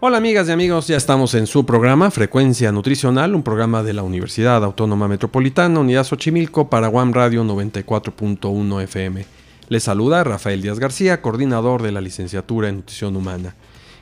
Hola 0.00 0.18
amigas 0.18 0.48
y 0.48 0.52
amigos, 0.52 0.86
ya 0.86 0.96
estamos 0.96 1.34
en 1.34 1.48
su 1.48 1.66
programa 1.66 2.12
Frecuencia 2.12 2.70
Nutricional, 2.70 3.34
un 3.34 3.42
programa 3.42 3.82
de 3.82 3.92
la 3.92 4.04
Universidad 4.04 4.62
Autónoma 4.62 5.08
Metropolitana, 5.08 5.80
Unidad 5.80 6.04
Xochimilco, 6.04 6.70
para 6.70 6.88
One 6.88 7.12
Radio 7.12 7.42
94.1 7.42 8.82
FM. 8.84 9.26
Les 9.68 9.82
saluda 9.82 10.22
Rafael 10.22 10.62
Díaz 10.62 10.78
García, 10.78 11.20
coordinador 11.20 11.82
de 11.82 11.90
la 11.90 12.00
licenciatura 12.00 12.68
en 12.68 12.76
Nutrición 12.76 13.16
Humana. 13.16 13.56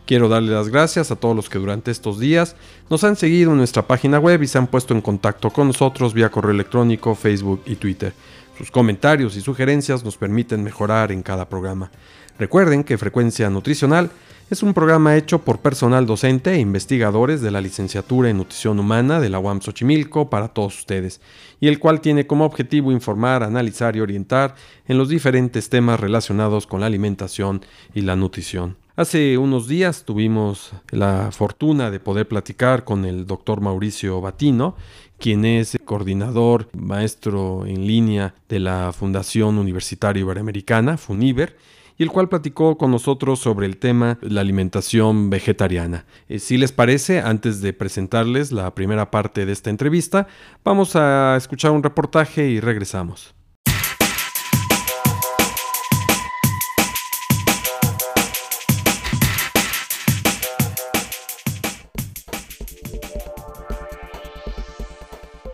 Quiero 0.04 0.28
darle 0.28 0.52
las 0.52 0.68
gracias 0.68 1.10
a 1.10 1.16
todos 1.16 1.34
los 1.34 1.48
que 1.48 1.58
durante 1.58 1.90
estos 1.90 2.20
días 2.20 2.56
nos 2.90 3.02
han 3.02 3.16
seguido 3.16 3.52
en 3.52 3.56
nuestra 3.56 3.86
página 3.86 4.18
web 4.18 4.42
y 4.42 4.48
se 4.48 4.58
han 4.58 4.66
puesto 4.66 4.92
en 4.92 5.00
contacto 5.00 5.48
con 5.48 5.68
nosotros 5.68 6.12
vía 6.12 6.30
correo 6.30 6.52
electrónico, 6.52 7.14
Facebook 7.14 7.62
y 7.64 7.76
Twitter. 7.76 8.12
Sus 8.58 8.70
comentarios 8.70 9.34
y 9.34 9.40
sugerencias 9.40 10.04
nos 10.04 10.18
permiten 10.18 10.62
mejorar 10.62 11.10
en 11.10 11.22
cada 11.22 11.48
programa. 11.48 11.90
Recuerden 12.38 12.84
que 12.84 12.98
Frecuencia 12.98 13.48
Nutricional 13.48 14.10
es 14.50 14.62
un 14.62 14.74
programa 14.74 15.16
hecho 15.16 15.40
por 15.40 15.58
personal 15.58 16.06
docente 16.06 16.52
e 16.52 16.60
investigadores 16.60 17.40
de 17.40 17.50
la 17.50 17.62
licenciatura 17.62 18.28
en 18.28 18.36
nutrición 18.36 18.78
humana 18.78 19.20
de 19.20 19.30
la 19.30 19.38
UAM 19.38 19.60
Xochimilco 19.60 20.28
para 20.28 20.48
todos 20.48 20.78
ustedes, 20.78 21.20
y 21.60 21.68
el 21.68 21.78
cual 21.78 22.00
tiene 22.00 22.26
como 22.26 22.44
objetivo 22.44 22.92
informar, 22.92 23.42
analizar 23.42 23.96
y 23.96 24.00
orientar 24.00 24.54
en 24.86 24.98
los 24.98 25.08
diferentes 25.08 25.70
temas 25.70 25.98
relacionados 25.98 26.66
con 26.66 26.80
la 26.80 26.86
alimentación 26.86 27.64
y 27.94 28.02
la 28.02 28.16
nutrición. 28.16 28.76
Hace 28.96 29.36
unos 29.36 29.66
días 29.66 30.04
tuvimos 30.04 30.72
la 30.90 31.30
fortuna 31.32 31.90
de 31.90 32.00
poder 32.00 32.28
platicar 32.28 32.84
con 32.84 33.04
el 33.04 33.26
doctor 33.26 33.60
Mauricio 33.60 34.20
Batino, 34.20 34.76
quien 35.18 35.44
es 35.44 35.76
coordinador 35.84 36.68
maestro 36.72 37.66
en 37.66 37.86
línea 37.86 38.34
de 38.48 38.60
la 38.60 38.92
Fundación 38.92 39.58
Universitaria 39.58 40.20
Iberoamericana, 40.20 40.98
FUNIBER, 40.98 41.56
y 41.98 42.02
el 42.02 42.10
cual 42.10 42.28
platicó 42.28 42.76
con 42.76 42.90
nosotros 42.90 43.38
sobre 43.38 43.66
el 43.66 43.78
tema 43.78 44.18
la 44.20 44.40
alimentación 44.40 45.30
vegetariana. 45.30 46.04
Eh, 46.28 46.38
si 46.38 46.56
les 46.58 46.72
parece, 46.72 47.20
antes 47.20 47.60
de 47.60 47.72
presentarles 47.72 48.52
la 48.52 48.74
primera 48.74 49.10
parte 49.10 49.46
de 49.46 49.52
esta 49.52 49.70
entrevista, 49.70 50.26
vamos 50.64 50.96
a 50.96 51.36
escuchar 51.36 51.70
un 51.70 51.82
reportaje 51.82 52.48
y 52.48 52.60
regresamos. 52.60 53.34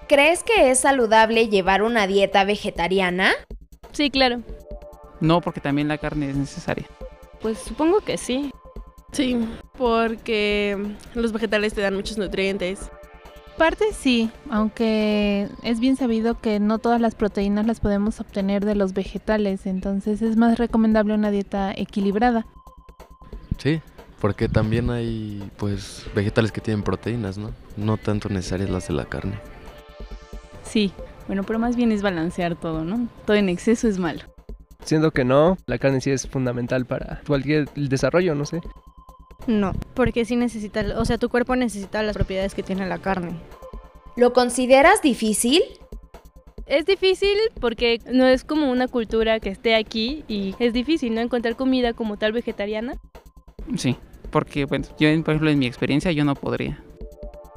¿Crees 0.09 0.43
que 0.43 0.71
es 0.71 0.81
saludable 0.81 1.49
llevar 1.49 1.83
una 1.83 2.07
dieta 2.07 2.45
vegetariana? 2.45 3.33
Sí, 3.93 4.11
claro. 4.11 4.43
No, 5.23 5.41
porque 5.41 5.61
también 5.61 5.87
la 5.87 5.99
carne 5.99 6.29
es 6.31 6.37
necesaria. 6.37 6.85
Pues 7.41 7.59
supongo 7.59 8.01
que 8.01 8.19
sí. 8.19 8.51
Sí, 9.13 9.39
porque 9.79 10.77
los 11.15 11.33
vegetales 11.33 11.75
te 11.75 11.81
dan 11.81 11.95
muchos 11.95 12.19
nutrientes. 12.19 12.91
Parte 13.57 13.93
sí, 13.93 14.33
aunque 14.51 15.49
es 15.63 15.79
bien 15.79 15.97
sabido 15.97 16.41
que 16.41 16.59
no 16.59 16.79
todas 16.79 17.01
las 17.01 17.15
proteínas 17.15 17.67
las 17.67 17.79
podemos 17.79 18.19
obtener 18.19 18.65
de 18.65 18.75
los 18.75 18.95
vegetales, 18.95 19.67
entonces 19.67 20.23
es 20.23 20.37
más 20.37 20.59
recomendable 20.59 21.15
una 21.15 21.31
dieta 21.31 21.73
equilibrada. 21.73 22.47
Sí, 23.59 23.81
porque 24.21 24.49
también 24.49 24.91
hay 24.91 25.49
pues 25.57 26.05
vegetales 26.17 26.51
que 26.51 26.61
tienen 26.61 26.83
proteínas, 26.83 27.39
¿no? 27.39 27.53
No 27.77 27.97
tanto 27.97 28.29
necesarias 28.29 28.71
las 28.71 28.89
de 28.89 28.95
la 28.95 29.05
carne. 29.05 29.39
Sí, 30.65 30.93
bueno, 31.29 31.45
pero 31.45 31.61
más 31.61 31.77
bien 31.77 31.93
es 31.93 32.03
balancear 32.03 32.57
todo, 32.57 32.83
¿no? 32.83 33.07
Todo 33.25 33.37
en 33.37 33.49
exceso 33.49 33.87
es 33.87 33.99
malo. 33.99 34.32
Siento 34.85 35.11
que 35.11 35.25
no, 35.25 35.57
la 35.67 35.79
carne 35.79 36.01
sí 36.01 36.11
es 36.11 36.27
fundamental 36.27 36.87
para 36.87 37.21
cualquier 37.27 37.69
desarrollo, 37.75 38.35
no 38.35 38.45
sé. 38.45 38.61
No, 39.47 39.73
porque 39.95 40.25
sí 40.25 40.37
necesita, 40.37 40.85
o 40.99 41.05
sea, 41.05 41.19
tu 41.19 41.29
cuerpo 41.29 41.57
necesita 41.57 42.03
las 42.03 42.15
propiedades 42.15 42.55
que 42.55 42.63
tiene 42.63 42.87
la 42.87 42.99
carne. 42.99 43.33
¿Lo 44.17 44.33
consideras 44.33 45.03
difícil? 45.03 45.63
Es 46.67 46.87
difícil 46.87 47.37
porque 47.61 48.01
no 48.13 48.27
es 48.27 48.45
como 48.45 48.71
una 48.71 48.89
cultura 48.89 49.41
que 49.41 49.49
esté 49.51 49.75
aquí 49.75 50.25
y 50.29 50.55
es 50.59 50.73
difícil, 50.73 51.15
¿no? 51.15 51.21
Encontrar 51.21 51.57
comida 51.57 51.93
como 51.93 52.17
tal 52.17 52.33
vegetariana. 52.33 52.95
Sí, 53.77 53.97
porque, 54.31 54.65
bueno, 54.65 54.87
yo, 54.99 55.09
por 55.23 55.35
ejemplo, 55.35 55.51
en 55.51 55.59
mi 55.59 55.67
experiencia 55.67 56.13
yo 56.13 56.25
no 56.25 56.35
podría. 56.35 56.83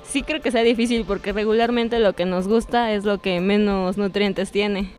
Sí 0.03 0.21
creo 0.21 0.41
que 0.41 0.51
sea 0.51 0.63
difícil 0.63 1.03
porque 1.05 1.33
regularmente 1.33 1.99
lo 1.99 2.13
que 2.13 2.25
nos 2.25 2.47
gusta 2.47 2.91
es 2.93 3.05
lo 3.05 3.19
que 3.19 3.39
menos 3.41 3.97
nutrientes 3.97 4.51
tiene. 4.51 4.91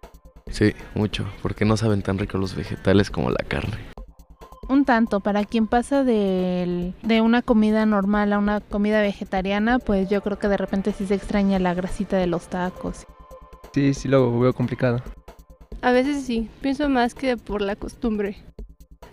Sí, 0.50 0.72
mucho, 0.94 1.26
porque 1.42 1.64
no 1.64 1.76
saben 1.76 2.02
tan 2.02 2.18
ricos 2.18 2.40
los 2.40 2.54
vegetales 2.54 3.10
como 3.10 3.30
la 3.30 3.44
carne. 3.46 3.76
Un 4.68 4.84
tanto, 4.84 5.20
para 5.20 5.44
quien 5.44 5.66
pasa 5.66 6.02
de, 6.02 6.92
de 7.02 7.20
una 7.20 7.42
comida 7.42 7.86
normal 7.86 8.32
a 8.32 8.38
una 8.38 8.60
comida 8.60 9.00
vegetariana, 9.00 9.78
pues 9.78 10.08
yo 10.08 10.22
creo 10.22 10.38
que 10.38 10.48
de 10.48 10.56
repente 10.56 10.92
sí 10.92 11.06
se 11.06 11.14
extraña 11.14 11.58
la 11.58 11.74
grasita 11.74 12.16
de 12.16 12.26
los 12.26 12.48
tacos. 12.48 13.06
Sí, 13.72 13.94
sí 13.94 14.08
lo 14.08 14.38
veo 14.38 14.52
complicado. 14.52 15.02
A 15.82 15.92
veces 15.92 16.24
sí, 16.24 16.48
pienso 16.62 16.88
más 16.88 17.14
que 17.14 17.36
por 17.36 17.62
la 17.62 17.76
costumbre. 17.76 18.36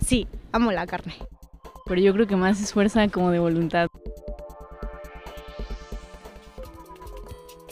Sí, 0.03 0.27
amo 0.51 0.71
la 0.71 0.87
carne. 0.87 1.15
Pero 1.85 2.01
yo 2.01 2.13
creo 2.13 2.27
que 2.27 2.35
más 2.35 2.61
es 2.61 2.73
fuerza 2.73 3.07
como 3.09 3.29
de 3.31 3.39
voluntad. 3.39 3.87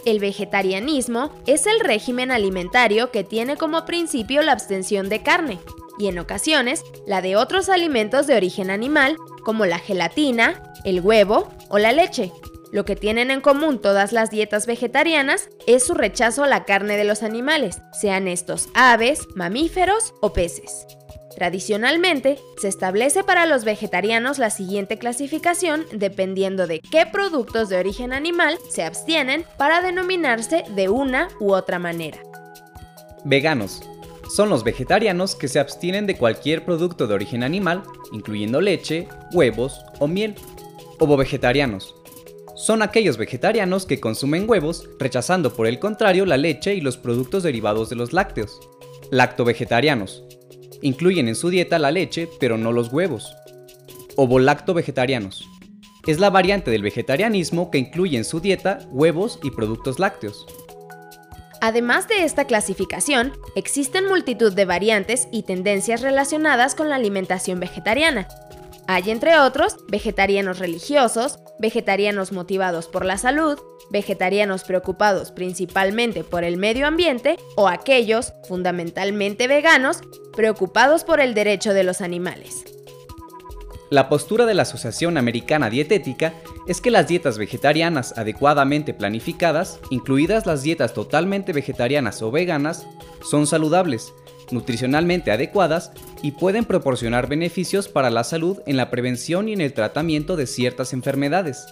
El 0.06 0.19
vegetarianismo 0.19 1.31
es 1.45 1.67
el 1.67 1.79
régimen 1.79 2.31
alimentario 2.31 3.12
que 3.12 3.23
tiene 3.23 3.56
como 3.57 3.85
principio 3.85 4.41
la 4.41 4.51
abstención 4.51 5.09
de 5.09 5.22
carne 5.22 5.59
y 6.00 6.07
en 6.07 6.17
ocasiones 6.17 6.84
la 7.06 7.22
de 7.22 7.35
otros 7.35 7.69
alimentos 7.69 8.25
de 8.25 8.35
origen 8.35 8.72
animal 8.72 9.17
como 9.44 9.66
la 9.66 9.79
gelatina, 9.79 10.73
el 10.85 11.01
huevo 11.01 11.50
o 11.69 11.78
la 11.78 11.91
leche. 11.91 12.31
Lo 12.72 12.85
que 12.85 12.95
tienen 12.95 13.31
en 13.31 13.41
común 13.41 13.79
todas 13.79 14.13
las 14.13 14.31
dietas 14.31 14.66
vegetarianas 14.66 15.50
es 15.67 15.85
su 15.85 15.94
rechazo 15.94 16.44
a 16.44 16.47
la 16.47 16.63
carne 16.63 16.95
de 16.95 17.03
los 17.03 17.22
animales, 17.22 17.81
sean 17.91 18.28
estos 18.28 18.69
aves, 18.73 19.28
mamíferos 19.35 20.13
o 20.22 20.31
peces. 20.31 20.88
Tradicionalmente, 21.41 22.38
se 22.57 22.68
establece 22.68 23.24
para 23.24 23.47
los 23.47 23.63
vegetarianos 23.63 24.38
la 24.38 24.52
siguiente 24.52 25.00
clasificación 25.00 25.88
dependiendo 25.91 26.68
de 26.68 26.81
qué 26.81 27.07
productos 27.12 27.68
de 27.68 27.78
origen 27.78 28.13
animal 28.13 28.59
se 28.69 28.84
abstienen 28.84 29.44
para 29.57 29.81
denominarse 29.81 30.63
de 30.75 30.90
una 30.90 31.30
u 31.40 31.53
otra 31.53 31.80
manera. 31.80 32.19
Veganos. 33.25 33.81
Son 34.30 34.50
los 34.50 34.63
vegetarianos 34.63 35.34
que 35.34 35.47
se 35.47 35.59
abstienen 35.59 36.06
de 36.06 36.16
cualquier 36.16 36.63
producto 36.63 37.07
de 37.07 37.16
origen 37.16 37.41
animal, 37.41 37.81
incluyendo 38.12 38.62
leche, 38.62 39.07
huevos 39.34 39.84
o 39.97 40.07
miel. 40.07 40.35
Ovo-vegetarianos. 41.00 41.96
Son 42.56 42.84
aquellos 42.84 43.18
vegetarianos 43.18 43.88
que 43.88 44.00
consumen 44.00 44.47
huevos, 44.47 44.88
rechazando 45.00 45.51
por 45.56 45.66
el 45.66 45.80
contrario 45.80 46.28
la 46.28 46.38
leche 46.38 46.75
y 46.75 46.81
los 46.81 46.97
productos 46.97 47.41
derivados 47.41 47.90
de 47.90 47.96
los 47.96 48.13
lácteos. 48.13 48.59
Lacto-vegetarianos 49.09 50.24
Incluyen 50.81 51.28
en 51.28 51.36
su 51.36 51.50
dieta 51.50 51.80
la 51.80 51.92
leche, 51.92 52.28
pero 52.40 52.58
no 52.58 52.72
los 52.72 52.92
huevos. 52.92 53.36
Ovolacto-vegetarianos. 54.16 55.47
Es 56.07 56.19
la 56.19 56.30
variante 56.31 56.72
del 56.72 56.81
vegetarianismo 56.81 57.69
que 57.69 57.78
incluye 57.78 58.18
en 58.18 58.25
su 58.25 58.39
dieta 58.39 58.80
huevos 58.89 59.39
y 59.44 59.51
productos 59.51 60.00
lácteos. 60.00 60.45
Además 61.62 62.07
de 62.07 62.24
esta 62.24 62.45
clasificación, 62.45 63.33
existen 63.56 64.07
multitud 64.07 64.51
de 64.51 64.66
variantes 64.66 65.28
y 65.31 65.44
tendencias 65.44 66.01
relacionadas 66.01 66.74
con 66.74 66.89
la 66.89 66.95
alimentación 66.95 67.60
vegetariana. 67.60 68.27
Hay 68.88 69.10
entre 69.12 69.38
otros 69.39 69.78
vegetarianos 69.88 70.60
religiosos, 70.60 71.39
vegetarianos 71.60 72.31
motivados 72.31 72.88
por 72.88 73.06
la 73.06 73.18
salud, 73.18 73.57
vegetarianos 73.92 74.63
preocupados 74.63 75.31
principalmente 75.31 76.24
por 76.24 76.44
el 76.44 76.57
medio 76.57 76.88
ambiente 76.88 77.38
o 77.56 77.68
aquellos, 77.68 78.33
fundamentalmente 78.48 79.48
veganos, 79.48 80.01
preocupados 80.36 81.04
por 81.04 81.19
el 81.19 81.33
derecho 81.33 81.74
de 81.74 81.83
los 81.83 82.01
animales. 82.01 82.63
La 83.92 84.07
postura 84.07 84.45
de 84.45 84.54
la 84.54 84.62
Asociación 84.62 85.18
Americana 85.18 85.69
Dietética 85.69 86.34
es 86.66 86.80
que 86.80 86.92
las 86.92 87.10
dietas 87.10 87.38
vegetarianas 87.38 88.18
adecuadamente 88.18 88.94
planificadas, 88.94 89.81
incluidas 89.89 90.45
las 90.45 90.63
dietas 90.63 90.94
totalmente 90.94 91.51
vegetarianas 91.51 92.22
o 92.22 92.31
veganas, 92.31 92.88
son 93.22 93.48
saludables, 93.48 94.13
nutricionalmente 94.51 95.31
adecuadas 95.31 95.92
y 96.21 96.31
pueden 96.31 96.65
proporcionar 96.65 97.27
beneficios 97.27 97.88
para 97.88 98.09
la 98.09 98.24
salud 98.24 98.59
en 98.65 98.77
la 98.77 98.89
prevención 98.89 99.50
y 99.50 99.53
en 99.53 99.62
el 99.62 99.74
tratamiento 99.74 100.36
de 100.36 100.48
ciertas 100.48 100.94
enfermedades. 100.94 101.65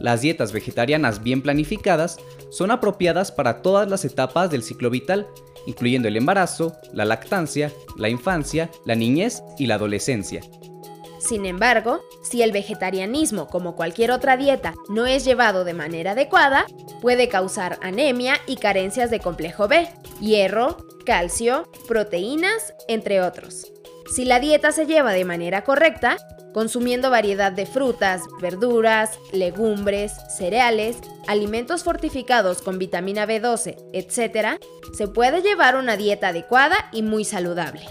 Las 0.00 0.20
dietas 0.20 0.52
vegetarianas 0.52 1.22
bien 1.22 1.42
planificadas 1.42 2.18
son 2.50 2.70
apropiadas 2.70 3.32
para 3.32 3.62
todas 3.62 3.88
las 3.88 4.04
etapas 4.04 4.50
del 4.50 4.62
ciclo 4.62 4.90
vital, 4.90 5.26
incluyendo 5.66 6.08
el 6.08 6.16
embarazo, 6.16 6.76
la 6.92 7.04
lactancia, 7.04 7.72
la 7.96 8.08
infancia, 8.08 8.70
la 8.86 8.94
niñez 8.94 9.42
y 9.58 9.66
la 9.66 9.74
adolescencia. 9.74 10.40
Sin 11.18 11.46
embargo, 11.46 12.00
si 12.22 12.42
el 12.42 12.52
vegetarianismo, 12.52 13.48
como 13.48 13.74
cualquier 13.74 14.10
otra 14.10 14.36
dieta, 14.36 14.74
no 14.88 15.06
es 15.06 15.24
llevado 15.24 15.64
de 15.64 15.74
manera 15.74 16.12
adecuada, 16.12 16.66
puede 17.00 17.28
causar 17.28 17.78
anemia 17.82 18.36
y 18.46 18.56
carencias 18.56 19.10
de 19.10 19.20
complejo 19.20 19.68
B, 19.68 19.88
hierro, 20.20 20.76
calcio, 21.04 21.70
proteínas, 21.86 22.74
entre 22.86 23.20
otros. 23.20 23.72
Si 24.14 24.24
la 24.24 24.40
dieta 24.40 24.72
se 24.72 24.86
lleva 24.86 25.12
de 25.12 25.24
manera 25.24 25.64
correcta, 25.64 26.16
consumiendo 26.54 27.10
variedad 27.10 27.52
de 27.52 27.66
frutas, 27.66 28.22
verduras, 28.40 29.18
legumbres, 29.32 30.12
cereales, 30.36 30.96
alimentos 31.26 31.84
fortificados 31.84 32.62
con 32.62 32.78
vitamina 32.78 33.26
B12, 33.26 33.76
etc., 33.92 34.60
se 34.96 35.08
puede 35.08 35.42
llevar 35.42 35.76
una 35.76 35.96
dieta 35.96 36.28
adecuada 36.28 36.88
y 36.92 37.02
muy 37.02 37.24
saludable. 37.24 37.82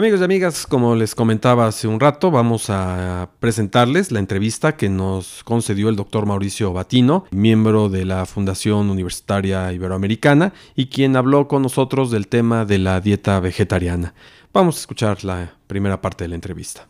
Amigos 0.00 0.22
y 0.22 0.24
amigas, 0.24 0.66
como 0.66 0.96
les 0.96 1.14
comentaba 1.14 1.66
hace 1.66 1.86
un 1.86 2.00
rato, 2.00 2.30
vamos 2.30 2.70
a 2.70 3.28
presentarles 3.38 4.10
la 4.10 4.18
entrevista 4.18 4.74
que 4.74 4.88
nos 4.88 5.44
concedió 5.44 5.90
el 5.90 5.96
doctor 5.96 6.24
Mauricio 6.24 6.72
Batino, 6.72 7.26
miembro 7.32 7.90
de 7.90 8.06
la 8.06 8.24
Fundación 8.24 8.88
Universitaria 8.88 9.70
Iberoamericana 9.74 10.54
y 10.74 10.86
quien 10.86 11.16
habló 11.16 11.48
con 11.48 11.60
nosotros 11.60 12.10
del 12.10 12.28
tema 12.28 12.64
de 12.64 12.78
la 12.78 13.02
dieta 13.02 13.40
vegetariana. 13.40 14.14
Vamos 14.54 14.78
a 14.78 14.80
escuchar 14.80 15.22
la 15.22 15.52
primera 15.66 16.00
parte 16.00 16.24
de 16.24 16.28
la 16.28 16.36
entrevista. 16.36 16.88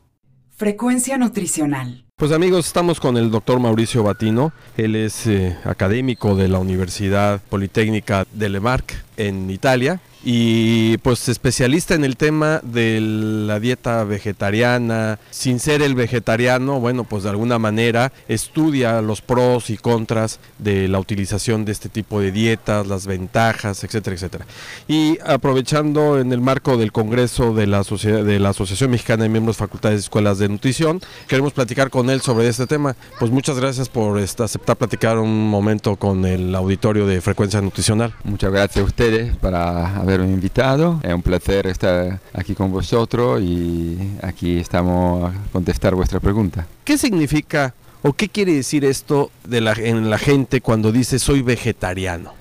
Frecuencia 0.54 1.18
nutricional. 1.18 2.04
Pues 2.14 2.30
amigos, 2.30 2.68
estamos 2.68 3.00
con 3.00 3.16
el 3.16 3.32
doctor 3.32 3.58
Mauricio 3.58 4.04
Batino. 4.04 4.52
Él 4.76 4.94
es 4.94 5.26
eh, 5.26 5.56
académico 5.64 6.36
de 6.36 6.46
la 6.46 6.60
Universidad 6.60 7.40
Politécnica 7.40 8.24
de 8.32 8.50
Le 8.50 8.60
Marc 8.60 9.04
en 9.16 9.50
Italia 9.50 10.00
y 10.22 10.98
pues 10.98 11.28
especialista 11.28 11.94
en 11.94 12.04
el 12.04 12.16
tema 12.16 12.60
de 12.62 13.00
la 13.00 13.60
dieta 13.60 14.04
vegetariana, 14.04 15.18
sin 15.30 15.60
ser 15.60 15.82
el 15.82 15.94
vegetariano, 15.94 16.80
bueno, 16.80 17.04
pues 17.04 17.22
de 17.22 17.30
alguna 17.30 17.58
manera 17.58 18.12
estudia 18.28 19.00
los 19.00 19.20
pros 19.20 19.70
y 19.70 19.76
contras 19.76 20.40
de 20.58 20.88
la 20.88 20.98
utilización 20.98 21.64
de 21.64 21.72
este 21.72 21.88
tipo 21.88 22.20
de 22.20 22.32
dietas, 22.32 22.86
las 22.86 23.06
ventajas, 23.06 23.82
etcétera, 23.84 24.16
etcétera. 24.16 24.46
Y 24.88 25.18
aprovechando 25.24 26.18
en 26.18 26.32
el 26.32 26.40
marco 26.40 26.76
del 26.76 26.92
Congreso 26.92 27.54
de 27.54 27.66
la, 27.66 27.84
Sociedad, 27.84 28.24
de 28.24 28.38
la 28.38 28.50
Asociación 28.50 28.90
Mexicana 28.90 29.22
de 29.22 29.28
Miembros 29.28 29.56
Facultades 29.56 30.00
y 30.00 30.04
Escuelas 30.04 30.38
de 30.38 30.48
Nutrición, 30.48 31.00
queremos 31.28 31.52
platicar 31.52 31.90
con 31.90 32.10
él 32.10 32.20
sobre 32.20 32.48
este 32.48 32.66
tema. 32.66 32.96
Pues 33.18 33.30
muchas 33.30 33.58
gracias 33.58 33.88
por 33.88 34.18
aceptar 34.18 34.76
platicar 34.76 35.18
un 35.18 35.48
momento 35.48 35.96
con 35.96 36.24
el 36.24 36.54
auditorio 36.54 37.06
de 37.06 37.20
Frecuencia 37.20 37.60
Nutricional. 37.60 38.14
Muchas 38.24 38.52
gracias 38.52 38.82
a 38.82 38.86
ustedes 38.86 39.36
para 39.36 40.02
haberme 40.14 40.32
invitado. 40.32 41.00
Es 41.02 41.12
un 41.12 41.22
placer 41.22 41.66
estar 41.66 42.20
aquí 42.32 42.54
con 42.54 42.70
vosotros 42.70 43.40
y 43.42 43.98
aquí 44.22 44.58
estamos 44.58 45.30
a 45.30 45.34
contestar 45.52 45.94
vuestra 45.94 46.20
pregunta. 46.20 46.66
¿Qué 46.84 46.98
significa 46.98 47.74
o 48.02 48.12
qué 48.12 48.28
quiere 48.28 48.54
decir 48.54 48.84
esto 48.84 49.30
de 49.44 49.60
la, 49.60 49.72
en 49.72 50.10
la 50.10 50.18
gente 50.18 50.60
cuando 50.60 50.92
dice 50.92 51.18
soy 51.18 51.42
vegetariano? 51.42 52.32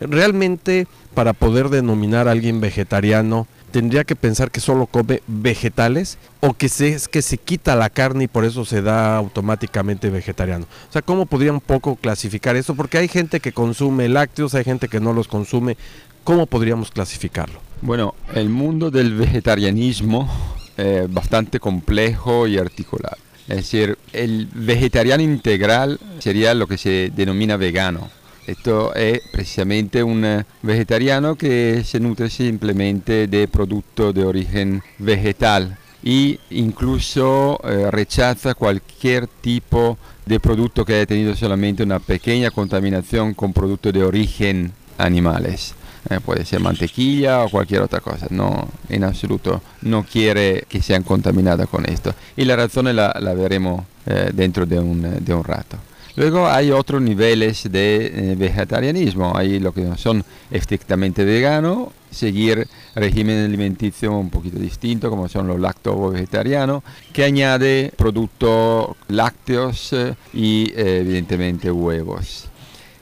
Realmente 0.00 0.86
para 1.14 1.32
poder 1.32 1.68
denominar 1.68 2.28
a 2.28 2.32
alguien 2.32 2.60
vegetariano, 2.60 3.46
tendría 3.70 4.04
que 4.04 4.16
pensar 4.16 4.50
que 4.50 4.60
solo 4.60 4.86
come 4.86 5.22
vegetales 5.26 6.18
o 6.40 6.54
que 6.54 6.68
se, 6.68 6.88
es 6.88 7.08
que 7.08 7.22
se 7.22 7.38
quita 7.38 7.74
la 7.74 7.90
carne 7.90 8.24
y 8.24 8.28
por 8.28 8.44
eso 8.44 8.64
se 8.64 8.82
da 8.82 9.16
automáticamente 9.16 10.10
vegetariano. 10.10 10.66
O 10.88 10.92
sea, 10.92 11.02
¿cómo 11.02 11.26
podría 11.26 11.52
un 11.52 11.60
poco 11.60 11.96
clasificar 11.96 12.56
eso? 12.56 12.74
Porque 12.74 12.98
hay 12.98 13.08
gente 13.08 13.40
que 13.40 13.52
consume 13.52 14.08
lácteos, 14.08 14.54
hay 14.54 14.64
gente 14.64 14.88
que 14.88 15.00
no 15.00 15.12
los 15.12 15.28
consume. 15.28 15.76
¿Cómo 16.24 16.46
podríamos 16.46 16.90
clasificarlo? 16.90 17.60
Bueno, 17.80 18.14
el 18.34 18.48
mundo 18.48 18.92
del 18.92 19.14
vegetarianismo 19.14 20.30
es 20.76 21.12
bastante 21.12 21.58
complejo 21.58 22.46
y 22.46 22.58
articulado. 22.58 23.16
Es 23.48 23.56
decir, 23.56 23.98
el 24.12 24.48
vegetariano 24.54 25.22
integral 25.22 25.98
sería 26.20 26.54
lo 26.54 26.68
que 26.68 26.78
se 26.78 27.10
denomina 27.14 27.56
vegano. 27.56 28.08
Esto 28.46 28.94
es 28.94 29.20
precisamente 29.32 30.02
un 30.02 30.44
vegetariano 30.62 31.34
que 31.34 31.82
se 31.84 31.98
nutre 31.98 32.30
simplemente 32.30 33.26
de 33.26 33.48
productos 33.48 34.14
de 34.14 34.24
origen 34.24 34.82
vegetal 34.98 35.76
y 36.04 36.38
incluso 36.50 37.60
eh, 37.64 37.90
rechaza 37.90 38.54
cualquier 38.54 39.26
tipo 39.26 39.98
de 40.26 40.40
producto 40.40 40.84
que 40.84 40.94
haya 40.94 41.06
tenido 41.06 41.34
solamente 41.34 41.82
una 41.82 41.98
pequeña 42.00 42.50
contaminación 42.50 43.34
con 43.34 43.52
productos 43.52 43.92
de 43.92 44.04
origen 44.04 44.72
animales. 44.98 45.74
Eh, 46.10 46.18
puede 46.18 46.44
ser 46.44 46.60
mantequilla 46.60 47.44
o 47.44 47.48
cualquier 47.48 47.82
otra 47.82 48.00
cosa, 48.00 48.26
no, 48.30 48.68
en 48.88 49.04
absoluto 49.04 49.62
no 49.82 50.04
quiere 50.04 50.64
que 50.68 50.82
sean 50.82 51.04
contaminadas 51.04 51.68
con 51.68 51.88
esto. 51.88 52.12
Y 52.36 52.44
la 52.44 52.56
razón 52.56 52.94
la, 52.94 53.16
la 53.20 53.34
veremos 53.34 53.84
eh, 54.06 54.30
dentro 54.34 54.66
de 54.66 54.80
un, 54.80 55.24
de 55.24 55.34
un 55.34 55.44
rato. 55.44 55.76
Luego 56.14 56.46
hay 56.46 56.70
otros 56.70 57.00
niveles 57.00 57.70
de 57.70 58.06
eh, 58.06 58.34
vegetarianismo. 58.36 59.32
Hay 59.34 59.58
lo 59.58 59.72
que 59.72 59.96
son 59.96 60.22
estrictamente 60.50 61.24
veganos, 61.24 61.88
seguir 62.10 62.68
régimen 62.94 63.44
alimenticio 63.44 64.12
un 64.12 64.28
poquito 64.28 64.58
distinto, 64.58 65.08
como 65.08 65.28
son 65.28 65.46
los 65.46 65.58
lacto-vegetarianos, 65.58 66.82
que 67.12 67.24
añade 67.24 67.92
productos 67.96 68.88
lácteos 69.08 69.92
eh, 69.94 70.14
y 70.34 70.70
eh, 70.76 70.98
evidentemente 71.00 71.70
huevos. 71.70 72.48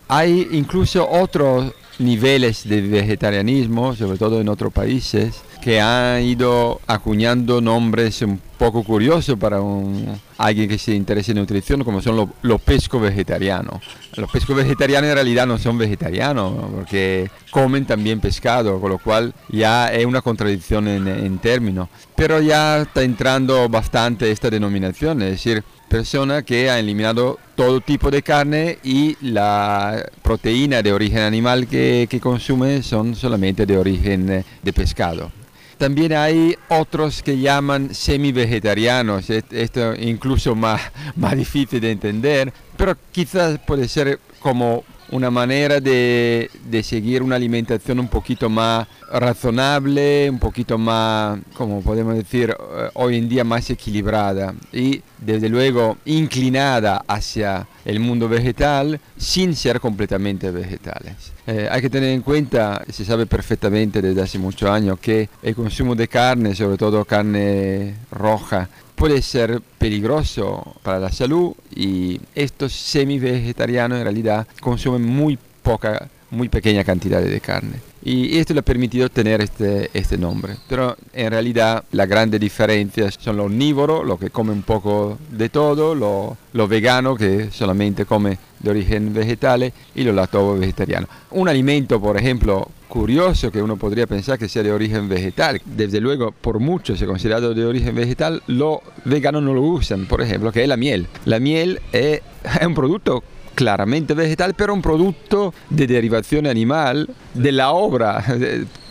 Hay 0.06 0.48
incluso 0.52 1.08
otros 1.08 1.72
niveles 2.00 2.68
de 2.68 2.80
vegetarianismo, 2.80 3.94
sobre 3.94 4.18
todo 4.18 4.40
en 4.40 4.48
otros 4.48 4.72
países, 4.72 5.42
que 5.60 5.80
han 5.80 6.22
ido 6.22 6.80
acuñando 6.86 7.60
nombres 7.60 8.22
un 8.22 8.40
poco 8.58 8.82
curiosos 8.82 9.38
para 9.38 9.60
un, 9.60 10.18
alguien 10.38 10.68
que 10.68 10.78
se 10.78 10.94
interese 10.94 11.32
en 11.32 11.38
nutrición, 11.38 11.84
como 11.84 12.00
son 12.00 12.16
los, 12.16 12.28
los 12.42 12.60
pescos 12.60 13.02
vegetarianos. 13.02 13.82
Los 14.16 14.30
pescos 14.30 14.56
vegetarianos 14.56 15.08
en 15.10 15.14
realidad 15.14 15.46
no 15.46 15.58
son 15.58 15.76
vegetarianos, 15.78 16.52
porque 16.74 17.30
comen 17.50 17.84
también 17.84 18.20
pescado, 18.20 18.80
con 18.80 18.90
lo 18.90 18.98
cual 18.98 19.34
ya 19.50 19.92
es 19.92 20.06
una 20.06 20.22
contradicción 20.22 20.88
en, 20.88 21.06
en 21.06 21.38
términos. 21.38 21.88
Pero 22.16 22.40
ya 22.40 22.82
está 22.82 23.02
entrando 23.02 23.68
bastante 23.68 24.30
esta 24.30 24.48
denominación, 24.48 25.22
es 25.22 25.30
decir, 25.32 25.62
persona 25.90 26.42
que 26.42 26.70
ha 26.70 26.78
eliminado 26.78 27.38
todo 27.56 27.80
tipo 27.80 28.12
de 28.12 28.22
carne 28.22 28.78
y 28.84 29.16
la 29.20 30.08
proteína 30.22 30.82
de 30.82 30.92
origen 30.92 31.18
animal 31.18 31.66
que, 31.66 32.06
consume 32.22 32.82
son 32.84 33.16
solamente 33.16 33.66
de 33.66 33.76
origen 33.76 34.30
eh, 34.30 34.44
de 34.62 34.72
pescado. 34.72 35.32
También 35.78 36.12
hay 36.12 36.56
otros 36.68 37.22
que 37.22 37.38
llaman 37.38 37.92
semi-vegetarianos, 37.92 39.30
esto 39.30 39.94
incluso 39.96 40.54
más, 40.54 40.80
más 41.16 41.36
difícil 41.36 41.80
de 41.80 41.90
entender, 41.90 42.52
pero 42.76 42.96
quizás 43.10 43.58
puede 43.66 43.88
ser 43.88 44.20
como 44.38 44.84
una 45.10 45.30
manera 45.30 45.80
de, 45.80 46.50
de, 46.64 46.82
seguir 46.82 47.22
una 47.22 47.36
alimentación 47.36 47.98
un 48.00 48.08
poquito 48.08 48.48
más 48.48 48.86
razonable, 49.10 50.30
un 50.30 50.38
poquito 50.38 50.78
más, 50.78 51.38
como 51.54 51.82
podemos 51.82 52.14
decir, 52.14 52.50
eh, 52.50 52.90
hoy 52.94 53.16
en 53.16 53.28
día 53.28 53.44
más 53.44 53.68
equilibrada 53.70 54.54
y 54.72 55.02
desde 55.18 55.48
luego 55.48 55.98
inclinada 56.04 57.04
hacia 57.06 57.66
el 57.84 58.00
mundo 58.00 58.28
vegetal 58.28 59.00
sin 59.16 59.54
ser 59.54 59.80
completamente 59.80 60.50
vegetales. 60.50 61.32
Eh, 61.46 61.68
hay 61.70 61.80
que 61.80 61.90
tener 61.90 62.10
en 62.10 62.22
cuenta, 62.22 62.82
se 62.88 63.04
sabe 63.04 63.26
perfectamente 63.26 64.00
desde 64.00 64.22
hace 64.22 64.38
muchos 64.38 64.70
años, 64.70 64.98
que 65.00 65.28
el 65.42 65.54
consumo 65.54 65.94
de 65.94 66.08
carne, 66.08 66.54
sobre 66.54 66.76
todo 66.76 67.04
carne 67.04 67.96
roja, 68.10 68.68
puede 69.00 69.22
ser 69.22 69.62
peligroso 69.78 70.76
para 70.82 70.98
la 70.98 71.10
salud 71.10 71.54
y 71.74 72.20
estos 72.34 72.74
semi-vegetarianos 72.74 73.96
en 73.96 74.04
realidad 74.04 74.46
consumen 74.60 75.02
muy 75.02 75.38
poca, 75.62 76.10
muy 76.30 76.50
pequeña 76.50 76.84
cantidad 76.84 77.22
de 77.22 77.40
carne. 77.40 77.89
Y 78.02 78.38
esto 78.38 78.54
le 78.54 78.60
ha 78.60 78.64
permitido 78.64 79.08
tener 79.08 79.40
este, 79.40 79.90
este 79.92 80.16
nombre. 80.16 80.56
Pero 80.68 80.96
en 81.12 81.30
realidad 81.30 81.84
la 81.92 82.06
grande 82.06 82.38
diferencia 82.38 83.10
son 83.10 83.36
los 83.36 83.46
omnívoros, 83.46 84.06
los 84.06 84.18
que 84.18 84.30
comen 84.30 84.56
un 84.56 84.62
poco 84.62 85.18
de 85.30 85.48
todo, 85.48 85.94
los 85.94 86.36
lo 86.52 86.68
veganos 86.68 87.18
que 87.18 87.50
solamente 87.50 88.04
come 88.04 88.38
de 88.58 88.70
origen 88.70 89.12
vegetal 89.12 89.72
y 89.94 90.04
los 90.04 90.14
lacto 90.14 90.56
vegetarianos. 90.58 91.08
Un 91.30 91.48
alimento, 91.48 92.00
por 92.00 92.16
ejemplo, 92.16 92.68
curioso 92.88 93.50
que 93.50 93.62
uno 93.62 93.76
podría 93.76 94.06
pensar 94.06 94.38
que 94.38 94.48
sea 94.48 94.62
de 94.62 94.72
origen 94.72 95.08
vegetal. 95.08 95.60
Desde 95.64 96.00
luego, 96.00 96.32
por 96.32 96.58
mucho 96.58 96.96
se 96.96 97.06
considerado 97.06 97.54
de 97.54 97.64
origen 97.64 97.94
vegetal, 97.94 98.42
los 98.46 98.78
veganos 99.04 99.42
no 99.42 99.54
lo 99.54 99.62
usan, 99.62 100.06
por 100.06 100.20
ejemplo, 100.20 100.52
que 100.52 100.62
es 100.62 100.68
la 100.68 100.76
miel. 100.76 101.06
La 101.24 101.38
miel 101.38 101.80
es 101.92 102.20
un 102.66 102.74
producto 102.74 103.22
claramente 103.60 104.14
vegetal, 104.14 104.54
pero 104.54 104.72
un 104.72 104.80
producto 104.80 105.52
de 105.68 105.86
derivación 105.86 106.46
animal 106.46 107.06
de 107.34 107.52
la 107.52 107.72
obra 107.72 108.24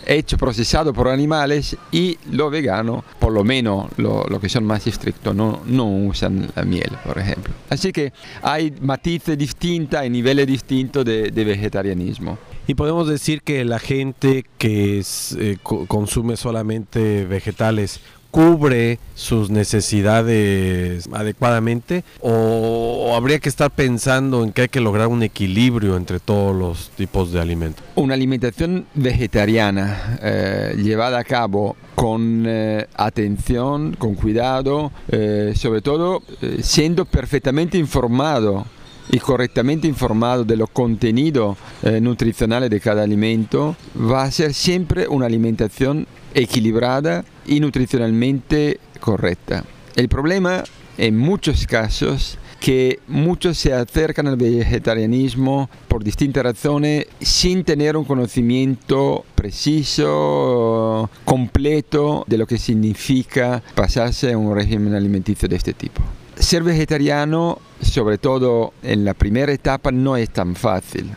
hecho, 0.05 0.37
procesado 0.37 0.93
por 0.93 1.07
animales 1.07 1.75
y 1.91 2.17
lo 2.31 2.51
vegano, 2.51 3.03
por 3.19 3.31
lo 3.31 3.43
menos 3.43 3.87
lo, 3.97 4.25
lo 4.27 4.39
que 4.39 4.47
son 4.47 4.63
más 4.63 4.85
estrictos, 4.85 5.35
no, 5.35 5.61
no 5.65 5.85
usan 5.87 6.49
la 6.55 6.63
miel, 6.63 6.91
por 7.03 7.17
ejemplo. 7.17 7.51
Así 7.69 7.91
que 7.91 8.13
hay 8.43 8.71
matices 8.81 9.37
distintos, 9.37 9.99
hay 9.99 10.09
niveles 10.09 10.45
distintos 10.45 11.03
de, 11.03 11.31
vegetarianismo. 11.31 12.37
Y 12.67 12.75
podemos 12.75 13.07
decir 13.07 13.41
que 13.41 13.65
la 13.65 13.79
gente 13.79 14.45
que 14.59 15.03
eh, 15.37 15.57
co- 15.63 15.87
consume 15.87 16.37
solamente 16.37 17.25
vegetales 17.25 17.99
cubre 18.31 18.99
sus 19.15 19.49
necesidades 19.49 21.09
adecuadamente 21.11 22.03
o, 22.21 23.13
habría 23.15 23.39
que 23.39 23.49
estar 23.49 23.71
pensando 23.71 24.43
en 24.43 24.53
que 24.53 24.63
hay 24.63 24.69
que 24.69 24.79
lograr 24.79 25.07
un 25.07 25.23
equilibrio 25.23 25.97
entre 25.97 26.19
todos 26.19 26.55
los 26.55 26.89
tipos 26.91 27.31
de 27.31 27.41
alimentos. 27.41 27.83
Una 27.95 28.13
alimentación 28.13 28.85
vegetariana 28.93 30.19
eh, 30.21 30.75
llevada 30.77 31.19
a 31.19 31.23
cabo 31.23 31.75
con 31.95 32.45
eh, 32.47 32.87
atención, 32.95 33.95
con 33.97 34.15
cuidado, 34.15 34.91
eh, 35.09 35.53
sobre 35.55 35.81
todo 35.81 36.21
siendo 36.61 37.05
perfectamente 37.05 37.77
informado 37.77 38.65
y 39.11 39.17
correctamente 39.17 39.87
informado 39.87 40.45
de 40.45 40.55
los 40.55 40.69
contenidos 40.69 41.57
nutricionales 41.99 42.69
de 42.69 42.79
cada 42.79 43.01
alimento, 43.01 43.75
va 43.99 44.23
a 44.23 44.31
ser 44.31 44.53
siempre 44.53 45.07
una 45.07 45.25
alimentación 45.25 46.05
equilibrada 46.35 47.25
y 47.49 47.59
nutricionalmente 47.59 48.79
correcta. 48.99 49.65
El 49.95 50.07
problema 50.07 50.63
en 50.97 51.17
muchos 51.17 51.65
casos 51.65 52.37
que 52.59 52.99
muchos 53.07 53.57
se 53.57 53.73
acercan 53.73 54.27
al 54.27 54.35
vegetarianismo 54.35 55.69
por 55.87 56.03
distintas 56.03 56.43
razones 56.43 57.07
sin 57.21 57.63
tener 57.63 57.97
un 57.97 58.05
conocimiento 58.05 59.25
preciso, 59.33 61.09
completo 61.25 62.25
de 62.27 62.37
lo 62.37 62.45
que 62.45 62.57
significa 62.57 63.63
pasarse 63.75 64.33
a 64.33 64.37
un 64.37 64.53
régimen 64.53 64.93
alimenticio 64.93 65.47
de 65.47 65.55
este 65.55 65.73
tipo. 65.73 66.01
Ser 66.37 66.63
vegetariano, 66.63 67.59
sobre 67.81 68.17
todo 68.17 68.73
en 68.83 69.05
la 69.05 69.13
primera 69.13 69.51
etapa, 69.51 69.91
no 69.91 70.17
es 70.17 70.29
tan 70.29 70.55
fácil. 70.55 71.09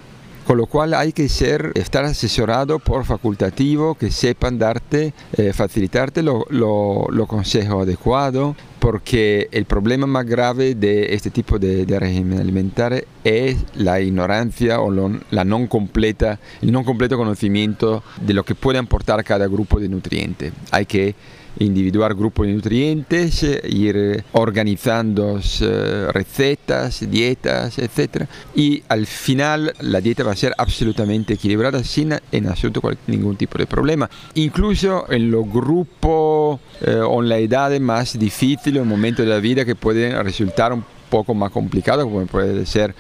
Con 0.47 0.57
lo 0.59 0.67
cual 0.67 0.93
hay 0.95 1.13
que 1.13 1.29
ser, 1.29 1.71
estar 1.77 2.05
asesorado 2.05 2.79
por 2.81 3.05
facultativo 3.05 3.95
que 3.95 4.11
sepan 4.11 4.59
darte, 4.59 5.15
eh, 5.37 5.53
facilitarte 5.53 6.23
los 6.23 6.45
lo, 6.51 7.07
lo 7.11 7.27
consejos 7.29 7.83
adecuados, 7.83 8.57
porque 8.81 9.49
el 9.53 9.67
problema 9.67 10.09
más 10.09 10.27
grave 10.27 10.75
de 10.75 11.15
este 11.15 11.31
tipo 11.31 11.61
de, 11.61 11.87
de 11.87 12.01
régimen 12.01 12.41
alimentar 12.41 13.05
es 13.23 13.57
la 13.77 14.01
ignorancia 14.01 14.81
o 14.81 14.91
lo- 14.91 15.21
la 15.31 15.45
non 15.45 15.69
completa, 15.69 16.41
el 16.61 16.73
no 16.73 16.83
completo 16.85 17.17
conocimiento 17.17 18.03
de 18.21 18.35
lo 18.35 18.43
que 18.45 18.57
puede 18.57 18.79
aportar 18.81 19.23
cada 19.23 19.47
grupo 19.47 19.79
de 19.79 19.89
nutrientes. 19.89 20.53
Hay 20.73 20.87
que 20.87 21.15
individuar 21.59 22.15
grupos 22.15 22.47
de 22.47 22.55
nutrientes, 22.55 23.43
eh, 23.43 23.61
ir 23.69 24.25
organizando 24.33 25.41
eh, 25.61 26.09
recetas, 26.13 27.09
dietas, 27.11 27.79
etc. 27.79 28.25
Y 28.55 28.83
al 28.89 29.07
final 29.07 29.75
la 29.81 30.01
dieta 30.01 30.25
va 30.25 30.33
a 30.33 30.37
ser 30.37 30.53
absolutamente 30.59 31.35
equilibrada 31.35 31.85
sin 31.85 32.15
en 32.31 32.49
absoluto 32.49 32.83
ningún 33.07 33.37
tipo 33.37 33.59
de 33.59 33.67
problema. 33.67 34.09
Incluso 34.35 35.11
en 35.11 35.31
los 35.31 35.49
grupos 35.49 36.61
eh, 36.81 37.01
o 37.01 37.23
en 37.23 37.29
la 37.29 37.39
edad 37.39 37.79
más 37.81 38.19
difícil, 38.19 38.77
en 38.77 38.87
momentos 38.87 39.25
de 39.25 39.31
la 39.31 39.39
vida 39.39 39.65
que 39.65 39.75
pueden 39.75 40.23
resultar 40.25 40.73
un 40.73 40.85
poco 41.11 41.35
más 41.35 41.51
complicados, 41.51 42.05
como 42.05 42.25
puede 42.27 42.65
ser 42.65 42.95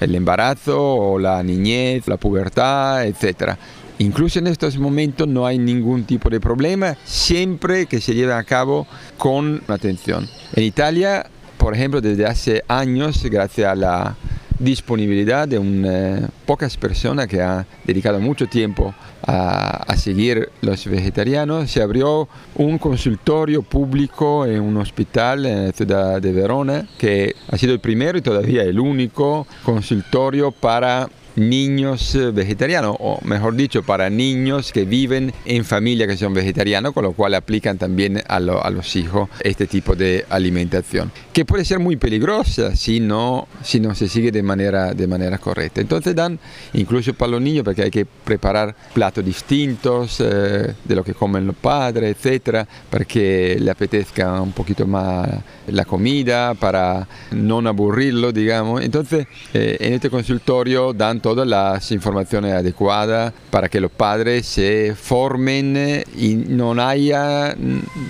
el 0.00 0.14
embarazo 0.14 0.80
o 0.80 1.18
la 1.18 1.42
niñez, 1.42 2.08
la 2.08 2.16
pubertad, 2.16 3.06
etcétera. 3.06 3.58
Incluso 3.98 4.38
en 4.38 4.46
estos 4.46 4.78
momentos 4.78 5.26
no 5.26 5.44
hay 5.44 5.58
ningún 5.58 6.04
tipo 6.04 6.30
de 6.30 6.40
problema, 6.40 6.96
siempre 7.04 7.86
que 7.86 8.00
se 8.00 8.14
lleve 8.14 8.32
a 8.32 8.44
cabo 8.44 8.86
con 9.16 9.62
atención. 9.66 10.28
En 10.54 10.62
Italia, 10.62 11.26
por 11.56 11.74
ejemplo, 11.74 12.00
desde 12.00 12.24
hace 12.24 12.62
años, 12.68 13.24
gracias 13.24 13.72
a 13.72 13.74
la 13.74 14.16
disponibilidad 14.58 15.46
de 15.46 15.58
un, 15.58 15.84
eh, 15.86 16.26
pocas 16.46 16.76
personas 16.76 17.26
que 17.26 17.40
han 17.40 17.66
dedicado 17.84 18.18
mucho 18.20 18.46
tiempo 18.46 18.94
a, 19.22 19.82
a 19.82 19.96
seguir 19.96 20.48
los 20.62 20.84
vegetarianos, 20.86 21.70
se 21.70 21.82
abrió 21.82 22.28
un 22.54 22.78
consultorio 22.78 23.62
público 23.62 24.46
en 24.46 24.60
un 24.60 24.76
hospital 24.76 25.46
en 25.46 25.66
la 25.66 25.72
ciudad 25.72 26.22
de 26.22 26.32
Verona, 26.32 26.88
que 26.98 27.34
ha 27.50 27.56
sido 27.56 27.72
el 27.72 27.80
primero 27.80 28.18
y 28.18 28.22
todavía 28.22 28.62
el 28.62 28.78
único 28.78 29.46
consultorio 29.64 30.50
para 30.50 31.08
niños 31.38 32.14
eh, 32.14 32.30
vegetarianos, 32.30 32.96
o 32.98 33.18
mejor 33.24 33.54
dicho, 33.54 33.82
para 33.82 34.10
niños 34.10 34.72
que 34.72 34.84
viven 34.84 35.32
en 35.44 35.64
familia 35.64 36.06
que 36.06 36.16
son 36.16 36.34
vegetarianos, 36.34 36.92
con 36.92 37.04
lo 37.04 37.12
cual 37.12 37.34
aplican 37.34 37.78
también 37.78 38.22
a, 38.28 38.40
lo- 38.40 38.62
a 38.64 38.70
los 38.70 38.96
hijos 38.96 39.28
este 39.40 39.66
tipo 39.66 39.94
de 39.94 40.24
alimentación, 40.28 41.10
que 41.32 41.44
puede 41.44 41.64
ser 41.64 41.78
muy 41.78 41.96
peligrosa 41.96 42.74
si 42.76 43.00
no, 43.00 43.48
si 43.62 43.80
no 43.80 43.94
se 43.94 44.08
sigue 44.08 44.32
de 44.32 44.42
manera, 44.42 44.94
de 44.94 45.06
manera 45.06 45.38
correcta. 45.38 45.80
Entonces 45.80 46.14
dan, 46.14 46.38
incluso 46.74 47.14
para 47.14 47.32
los 47.32 47.40
niños, 47.42 47.64
porque 47.64 47.82
hay 47.82 47.90
que 47.90 48.04
preparar 48.06 48.74
platos 48.92 49.24
distintos 49.24 50.20
eh, 50.20 50.74
de 50.84 50.94
lo 50.96 51.04
que 51.04 51.14
comen 51.14 51.46
los 51.46 51.56
padres, 51.56 52.16
etcétera, 52.16 52.66
para 52.90 53.04
que 53.04 53.56
le 53.60 53.70
apetezca 53.70 54.40
un 54.40 54.52
poquito 54.52 54.86
más 54.86 55.28
la 55.68 55.84
comida, 55.84 56.54
para 56.54 57.06
no 57.30 57.58
aburrirlo, 57.68 58.32
digamos. 58.32 58.82
Entonces, 58.82 59.26
eh, 59.54 59.76
en 59.80 59.92
este 59.92 60.08
consultorio 60.10 60.92
dan 60.92 61.20
todas 61.28 61.46
las 61.46 61.92
informaciones 61.92 62.54
adecuadas 62.54 63.34
para 63.50 63.68
que 63.68 63.82
los 63.82 63.90
padres 63.90 64.46
se 64.46 64.94
formen 64.94 66.02
y 66.16 66.36
no 66.36 66.72
haya 66.80 67.54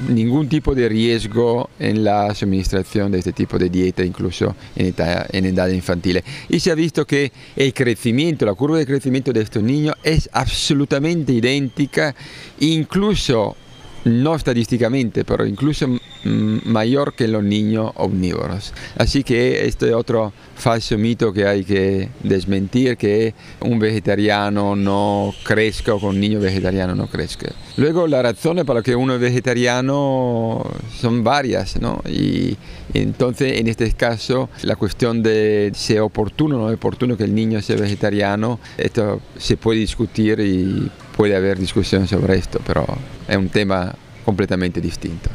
ningún 0.08 0.48
tipo 0.48 0.72
de 0.72 0.88
riesgo 0.88 1.68
en 1.80 2.04
la 2.04 2.32
suministración 2.32 3.10
de 3.10 3.18
este 3.18 3.32
tipo 3.32 3.58
de 3.58 3.70
dieta, 3.70 4.04
incluso 4.04 4.54
en 4.76 4.86
edad, 4.86 5.26
en 5.32 5.46
edad 5.46 5.66
infantil. 5.66 6.22
Y 6.48 6.60
se 6.60 6.70
ha 6.70 6.76
visto 6.76 7.04
que 7.04 7.32
el 7.56 7.74
crecimiento, 7.74 8.46
la 8.46 8.54
curva 8.54 8.78
de 8.78 8.86
crecimiento 8.86 9.32
de 9.32 9.40
estos 9.40 9.64
niños 9.64 9.96
es 10.04 10.30
absolutamente 10.32 11.32
idéntica, 11.32 12.14
incluso 12.60 13.56
no 14.04 14.36
estadísticamente, 14.36 15.24
pero 15.24 15.44
incluso 15.44 15.88
mayor 16.28 17.14
que 17.14 17.28
los 17.28 17.42
niños 17.42 17.92
omnívoros. 17.96 18.72
Así 18.96 19.24
que 19.24 19.66
este 19.66 19.88
es 19.88 19.94
otro 19.94 20.32
falso 20.56 20.98
mito 20.98 21.32
que 21.32 21.46
hay 21.46 21.64
que 21.64 22.08
desmentir, 22.22 22.96
que 22.96 23.34
un 23.60 23.78
vegetariano 23.78 24.76
no 24.76 25.32
crezca 25.44 25.94
o 25.94 26.00
que 26.00 26.06
un 26.06 26.20
niño 26.20 26.40
vegetariano 26.40 26.94
no 26.94 27.06
crezca. 27.06 27.52
Luego 27.76 28.06
las 28.06 28.22
razones 28.22 28.64
para 28.64 28.82
que 28.82 28.96
uno 28.96 29.14
es 29.14 29.20
vegetariano 29.20 30.64
son 31.00 31.22
varias, 31.22 31.80
¿no? 31.80 32.02
Y 32.08 32.56
entonces 32.94 33.60
en 33.60 33.68
este 33.68 33.90
caso 33.92 34.48
la 34.62 34.76
cuestión 34.76 35.22
de 35.22 35.72
si 35.74 35.94
es 35.94 36.00
oportuno 36.00 36.56
o 36.56 36.58
no 36.60 36.68
es 36.70 36.76
oportuno 36.76 37.16
que 37.16 37.24
el 37.24 37.34
niño 37.34 37.62
sea 37.62 37.76
vegetariano, 37.76 38.58
esto 38.76 39.20
se 39.36 39.56
puede 39.56 39.80
discutir 39.80 40.40
y 40.40 40.90
puede 41.16 41.36
haber 41.36 41.58
discusión 41.58 42.06
sobre 42.06 42.36
esto, 42.36 42.60
pero 42.66 42.84
es 43.28 43.36
un 43.36 43.48
tema 43.48 43.94
completamente 44.24 44.80
distinto. 44.80 45.30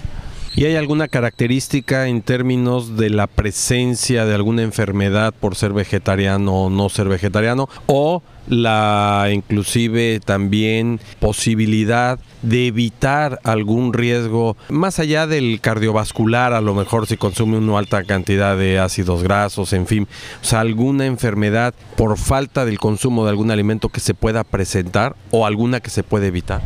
¿Y 0.56 0.66
hay 0.66 0.76
alguna 0.76 1.08
característica 1.08 2.08
en 2.08 2.22
términos 2.22 2.96
de 2.96 3.10
la 3.10 3.26
presencia 3.26 4.26
de 4.26 4.36
alguna 4.36 4.62
enfermedad 4.62 5.34
por 5.34 5.56
ser 5.56 5.74
vegetariano 5.74 6.54
o 6.54 6.70
no 6.70 6.90
ser 6.90 7.08
vegetariano? 7.08 7.70
¿O 7.88 8.22
la 8.48 9.30
inclusive 9.32 10.20
también 10.20 11.00
posibilidad 11.20 12.20
de 12.44 12.68
evitar 12.68 13.40
algún 13.44 13.94
riesgo 13.94 14.56
más 14.70 15.00
allá 15.00 15.26
del 15.26 15.60
cardiovascular, 15.60 16.54
a 16.54 16.62
lo 16.62 16.76
mejor 16.76 17.08
si 17.08 17.18
consume 17.18 17.58
una 17.58 17.80
alta 17.80 18.04
cantidad 18.04 18.56
de 18.56 18.80
ácidos 18.80 19.24
grasos, 19.24 19.74
en 19.74 19.88
fin, 19.88 20.08
o 20.42 20.46
sea, 20.46 20.60
alguna 20.60 21.08
enfermedad 21.08 21.74
por 21.96 22.16
falta 22.18 22.64
del 22.66 22.78
consumo 22.78 23.24
de 23.24 23.32
algún 23.32 23.50
alimento 23.50 23.90
que 23.90 24.02
se 24.02 24.14
pueda 24.14 24.44
presentar 24.44 25.16
o 25.32 25.48
alguna 25.48 25.80
que 25.80 25.90
se 25.90 26.04
puede 26.04 26.28
evitar? 26.28 26.62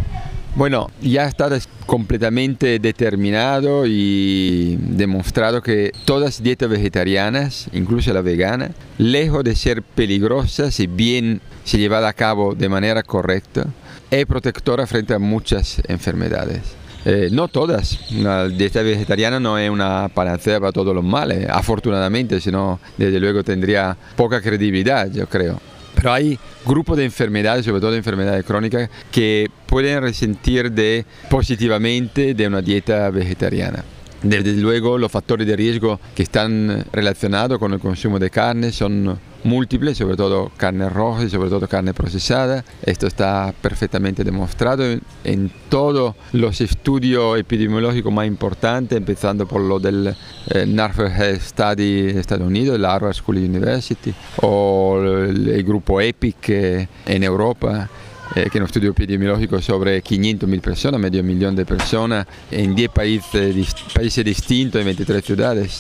Bueno, 0.57 0.89
ya 1.03 1.27
está 1.27 1.49
completamente 1.85 2.79
determinado 2.79 3.85
y 3.85 4.75
demostrado 4.81 5.61
que 5.61 5.91
todas 6.03 6.41
dietas 6.41 6.67
vegetarianas, 6.67 7.69
incluso 7.73 8.11
la 8.11 8.21
vegana, 8.21 8.71
lejos 8.97 9.43
de 9.43 9.55
ser 9.55 9.83
peligrosas 9.83 10.73
si 10.73 10.87
bien 10.87 11.41
se 11.63 11.77
llevada 11.77 12.09
a 12.09 12.13
cabo 12.13 12.55
de 12.55 12.69
manera 12.69 13.03
correcta, 13.03 13.67
es 14.09 14.25
protectora 14.25 14.87
frente 14.87 15.13
a 15.13 15.19
muchas 15.19 15.79
enfermedades. 15.87 16.63
Eh, 17.05 17.29
no 17.31 17.49
todas, 17.49 17.99
una 18.11 18.47
dieta 18.47 18.81
vegetariana 18.81 19.39
no 19.39 19.59
es 19.59 19.69
una 19.69 20.09
panacea 20.11 20.59
para 20.59 20.71
todos 20.71 20.95
los 20.95 21.03
males, 21.03 21.47
afortunadamente, 21.51 22.41
si 22.41 22.49
no, 22.51 22.79
desde 22.97 23.19
luego 23.19 23.43
tendría 23.43 23.95
poca 24.15 24.41
credibilidad, 24.41 25.07
yo 25.11 25.27
creo. 25.29 25.59
Pero 25.97 26.13
hay 26.13 26.37
grupos 26.63 26.95
de 26.95 27.05
enfermedades, 27.05 27.65
sobre 27.65 27.81
todo 27.81 27.91
de 27.91 27.97
enfermedades 27.97 28.45
crónicas, 28.45 28.87
que 29.11 29.47
pueden 29.65 29.99
resentir 30.01 30.71
de, 30.71 31.05
positivamente 31.27 32.35
de 32.35 32.47
una 32.47 32.61
dieta 32.61 33.09
vegetariana. 33.09 33.83
Desde 34.21 34.53
luego 34.53 34.99
los 34.99 35.11
factores 35.11 35.47
de 35.47 35.55
riesgo 35.55 35.99
que 36.15 36.21
están 36.23 36.85
relacionados 36.93 37.57
con 37.57 37.73
el 37.73 37.79
consumo 37.79 38.19
de 38.19 38.29
carne 38.29 38.71
son 38.71 39.17
múltiples, 39.47 39.97
sobre 39.97 40.15
todo 40.15 40.51
carne 40.57 40.89
roja 40.89 41.23
y 41.23 41.29
sobre 41.29 41.49
todo 41.49 41.67
carne 41.67 41.93
procesada. 41.93 42.63
Esto 42.83 43.07
está 43.07 43.53
perfectamente 43.61 44.23
demostrado 44.23 44.85
en, 44.85 45.01
en 45.23 45.51
todos 45.69 46.15
los 46.33 46.61
estudios 46.61 47.39
epidemiológicos 47.39 48.13
más 48.13 48.27
importantes, 48.27 48.97
empezando 48.97 49.47
por 49.47 49.61
lo 49.61 49.79
del 49.79 50.15
eh, 50.49 50.65
Norfolk 50.67 51.11
Health 51.17 51.41
Study 51.41 52.13
de 52.13 52.19
Estados 52.19 52.47
Unidos, 52.47 52.79
la 52.79 52.93
Harvard 52.93 53.15
School 53.15 53.37
University, 53.37 54.13
o 54.41 54.99
el, 55.01 55.63
grupo 55.63 55.99
EPIC 55.99 56.49
eh, 56.49 56.87
en 57.05 57.23
Europa. 57.23 57.89
eh, 58.35 58.49
que 58.51 58.57
es 58.57 58.61
un 58.61 58.63
estudio 58.63 58.91
epidemiológico 58.91 59.61
sobre 59.61 60.03
500.000 60.03 60.59
personas, 60.59 60.99
medio 60.99 61.23
millón 61.23 61.55
de 61.55 61.65
personas, 61.65 62.27
en 62.51 62.75
10 62.75 62.89
países, 62.91 63.73
países 63.93 64.25
distintos, 64.25 64.79
en 64.81 64.85
23 64.85 65.23
ciudades. 65.23 65.79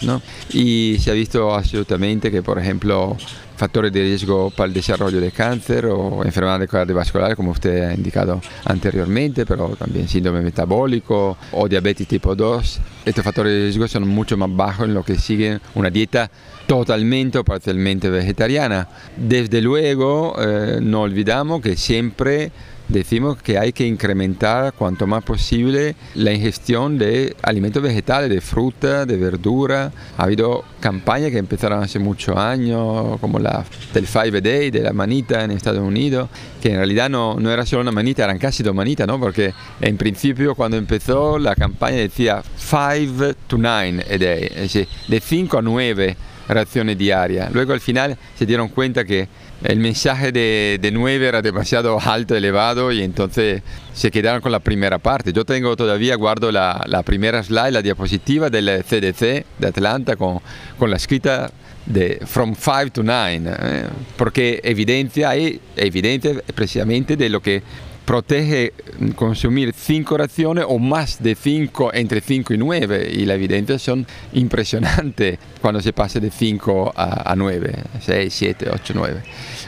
Y 0.53 0.95
se 0.99 1.11
ha 1.11 1.13
visto 1.13 1.53
absolutamente 1.53 2.31
que, 2.31 2.41
por 2.41 2.57
ejemplo, 2.57 3.17
factores 3.57 3.91
de 3.91 4.01
riesgo 4.01 4.51
para 4.51 4.67
el 4.67 4.73
desarrollo 4.73 5.19
de 5.19 5.31
cáncer 5.31 5.87
o 5.87 6.23
enfermedades 6.23 6.69
cardiovasculares, 6.69 7.35
como 7.35 7.51
usted 7.51 7.89
ha 7.89 7.93
indicado 7.93 8.39
anteriormente, 8.65 9.45
pero 9.45 9.75
también 9.75 10.07
síndrome 10.07 10.41
metabólico 10.41 11.37
o 11.51 11.67
diabetes 11.67 12.07
tipo 12.07 12.35
2. 12.35 12.79
Estos 13.05 13.23
factores 13.23 13.51
de 13.51 13.59
riesgo 13.63 13.87
son 13.87 14.07
mucho 14.07 14.37
más 14.37 14.55
bajos 14.55 14.85
en 14.85 14.93
lo 14.93 15.03
que 15.03 15.15
siguen 15.15 15.59
una 15.75 15.89
dieta 15.89 16.29
totalmente 16.67 17.39
o 17.39 17.43
parcialmente 17.43 18.09
vegetariana. 18.09 18.87
Desde 19.15 19.61
luego, 19.61 20.35
eh, 20.39 20.79
no 20.81 21.01
olvidamos 21.01 21.61
que 21.61 21.75
siempre 21.75 22.51
decimos 22.89 23.41
que 23.41 23.57
hay 23.57 23.73
que 23.73 23.85
incrementar 23.85 24.73
cuanto 24.73 25.07
más 25.07 25.23
posible 25.23 25.95
la 26.15 26.31
ingestión 26.31 26.97
de 26.97 27.35
alimentos 27.41 27.81
vegetales, 27.83 28.29
de 28.29 28.41
fruta, 28.41 29.05
de 29.05 29.17
verdura. 29.17 29.91
Ha 30.17 30.23
habido 30.23 30.63
campañas 30.79 31.31
que 31.31 31.37
empezaron 31.37 31.83
hace 31.83 31.99
muchos 31.99 32.37
años, 32.37 33.19
como 33.19 33.39
la 33.39 33.65
del 33.93 34.07
Five 34.07 34.41
Day, 34.41 34.71
de 34.71 34.81
la 34.81 34.93
manita 34.93 35.43
en 35.43 35.51
Estados 35.51 35.81
Unidos, 35.81 36.29
que 36.61 36.69
en 36.69 36.77
realidad 36.77 37.09
no, 37.09 37.35
no 37.39 37.51
era 37.51 37.65
solo 37.65 37.81
una 37.81 37.91
manita, 37.91 38.23
eran 38.23 38.39
casi 38.39 38.63
dos 38.63 38.75
manitas, 38.75 39.07
¿no? 39.07 39.19
Porque 39.19 39.53
en 39.81 39.97
principio 39.97 40.55
cuando 40.55 40.77
empezó 40.77 41.39
la 41.39 41.55
campaña 41.55 41.97
decía 41.97 42.43
5 42.57 43.33
to 43.47 43.57
9 43.57 44.05
a 44.09 44.17
day, 44.17 44.43
es 44.45 44.55
decir, 44.55 44.87
de 45.07 45.19
5 45.19 45.57
a 45.57 45.61
9 45.61 46.17
raciones 46.47 46.97
diarias. 46.97 47.51
Luego 47.53 47.73
al 47.73 47.81
final 47.81 48.17
se 48.37 48.45
dieron 48.45 48.69
cuenta 48.69 49.05
que 49.05 49.27
el 49.63 49.79
mensaje 49.79 50.31
de, 50.31 50.77
de 50.81 50.91
9 50.91 51.27
era 51.27 51.41
demasiado 51.41 51.99
alto, 51.99 52.35
elevado 52.35 52.91
y 52.91 53.01
entonces 53.01 53.63
se 53.93 54.11
quedaron 54.11 54.41
con 54.41 54.51
la 54.51 54.59
primera 54.59 54.99
parte. 54.99 55.33
Yo 55.33 55.45
tengo 55.45 55.75
todavía, 55.75 56.15
guardo 56.15 56.51
la, 56.51 56.83
la 56.87 57.03
primera 57.03 57.41
slide, 57.43 57.71
la 57.71 57.81
diapositiva 57.81 58.49
del 58.49 58.83
CDC 58.83 59.45
de 59.57 59.67
Atlanta 59.67 60.15
con, 60.15 60.39
con 60.77 60.91
la 60.91 60.97
escrita 60.97 61.51
de 61.87 62.19
From 62.25 62.53
5 62.53 62.91
to 62.91 63.03
9, 63.03 63.41
eh, 63.45 63.85
porque 64.17 64.59
evidencia, 64.63 65.31
evidencia 65.75 66.33
precisamente 66.53 67.15
de 67.15 67.29
lo 67.29 67.41
que 67.41 67.63
protege 68.07 68.71
consumir 69.15 69.73
5 69.73 70.17
raciones 70.17 70.63
o 70.65 70.79
más 70.79 71.21
de 71.21 71.35
5 71.35 71.93
entre 71.93 72.21
5 72.21 72.53
y 72.53 72.57
9 72.57 73.11
y 73.13 73.25
la 73.25 73.33
evidencia 73.33 73.77
son 73.77 74.07
impresionantes 74.31 75.37
cuando 75.61 75.81
se 75.81 75.91
pasa 75.91 76.21
de 76.21 76.31
5 76.31 76.93
a, 76.95 77.29
a 77.29 77.35
9, 77.35 77.83
6, 77.99 78.33
7, 78.33 78.69
8, 78.73 78.93
9. 78.95 79.21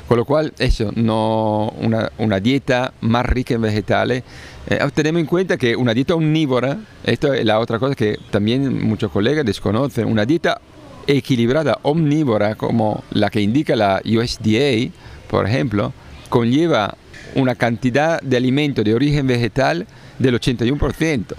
Con 0.08 0.18
lo 0.18 0.24
cual, 0.24 0.54
eso, 0.58 0.90
no, 0.96 1.74
una, 1.82 2.14
una 2.18 2.40
dieta 2.40 2.94
más 3.02 3.26
rica 3.26 3.56
en 3.56 3.62
vegetales. 3.62 4.24
Eh, 4.68 4.80
tenemos 4.94 5.20
en 5.20 5.26
cuenta 5.26 5.58
que 5.58 5.76
una 5.76 5.94
dieta 5.94 6.16
omnívora, 6.16 6.78
esto 7.04 7.34
es 7.34 7.44
la 7.44 7.60
otra 7.60 7.78
cosa 7.78 7.94
que 7.94 8.18
también 8.32 8.88
muchos 8.88 9.12
colegas 9.12 9.46
desconocen, 9.46 10.06
una 10.06 10.26
dieta 10.26 10.62
equilibrada 11.08 11.78
omnívora 11.82 12.56
como 12.56 13.04
la 13.12 13.30
que 13.30 13.42
indica 13.42 13.76
la 13.76 14.02
USDA, 14.06 14.92
por 15.30 15.46
ejemplo, 15.46 15.92
conlleva 16.30 16.96
una 17.36 17.56
cantidad 17.56 18.22
de 18.22 18.38
alimento 18.38 18.84
de 18.84 18.94
origen 18.94 19.28
vegetal 19.28 19.88
del 20.18 20.40
81%. 20.40 21.36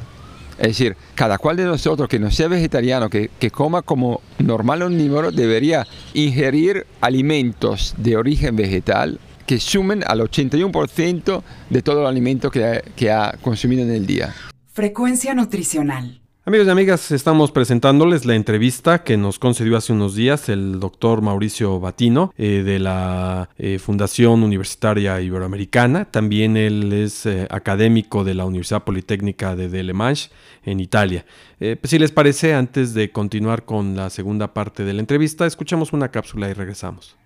Es 0.59 0.67
decir, 0.67 0.97
cada 1.15 1.39
cual 1.39 1.57
de 1.57 1.65
nosotros 1.65 2.09
que 2.09 2.19
no 2.19 2.31
sea 2.31 2.49
vegetariano, 2.49 3.09
que, 3.09 3.31
que 3.39 3.51
coma 3.51 3.81
como 3.81 4.21
normal 4.39 4.83
omnívoro, 4.83 5.33
debería 5.33 5.87
ingerir 6.13 6.87
alimentos 7.01 7.95
de 7.97 8.17
origen 8.17 8.57
vegetal 8.57 9.19
que 9.47 9.59
sumen 9.59 10.05
al 10.07 10.21
81% 10.21 11.43
de 11.71 11.83
todo 11.83 12.03
el 12.03 12.07
alimento 12.07 12.51
que, 12.51 12.83
que 12.95 13.11
ha 13.11 13.37
consumido 13.41 13.83
en 13.83 13.91
el 13.91 14.07
día. 14.07 14.35
Frecuencia 14.73 15.35
nutricional. 15.35 16.20
Amigos 16.51 16.67
y 16.67 16.71
amigas, 16.71 17.13
estamos 17.13 17.53
presentándoles 17.53 18.25
la 18.25 18.35
entrevista 18.35 19.05
que 19.05 19.17
nos 19.17 19.39
concedió 19.39 19.77
hace 19.77 19.93
unos 19.93 20.17
días 20.17 20.49
el 20.49 20.81
doctor 20.81 21.23
Mauricio 21.23 21.79
Batino 21.79 22.35
eh, 22.37 22.65
de 22.65 22.81
la 22.81 23.51
eh, 23.57 23.79
Fundación 23.79 24.43
Universitaria 24.43 25.21
Iberoamericana. 25.21 26.07
También 26.07 26.57
él 26.57 26.93
es 26.93 27.25
eh, 27.25 27.47
académico 27.51 28.25
de 28.25 28.35
la 28.35 28.47
Universidad 28.47 28.83
Politécnica 28.83 29.55
de 29.55 29.69
Delemanche 29.69 30.31
en 30.65 30.81
Italia. 30.81 31.25
Pues, 31.61 31.79
si 31.85 32.01
les 32.01 32.11
parece, 32.11 32.53
antes 32.53 32.95
de 32.95 33.13
continuar 33.13 33.65
con 33.65 33.95
la 33.95 34.11
segunda 34.11 34.53
parte 34.53 34.85
de 34.85 34.93
la 34.93 34.99
entrevista, 34.99 35.47
escuchamos 35.47 35.93
una 35.93 36.11
cápsula 36.11 36.51
y 36.51 36.53
regresamos. 36.53 37.17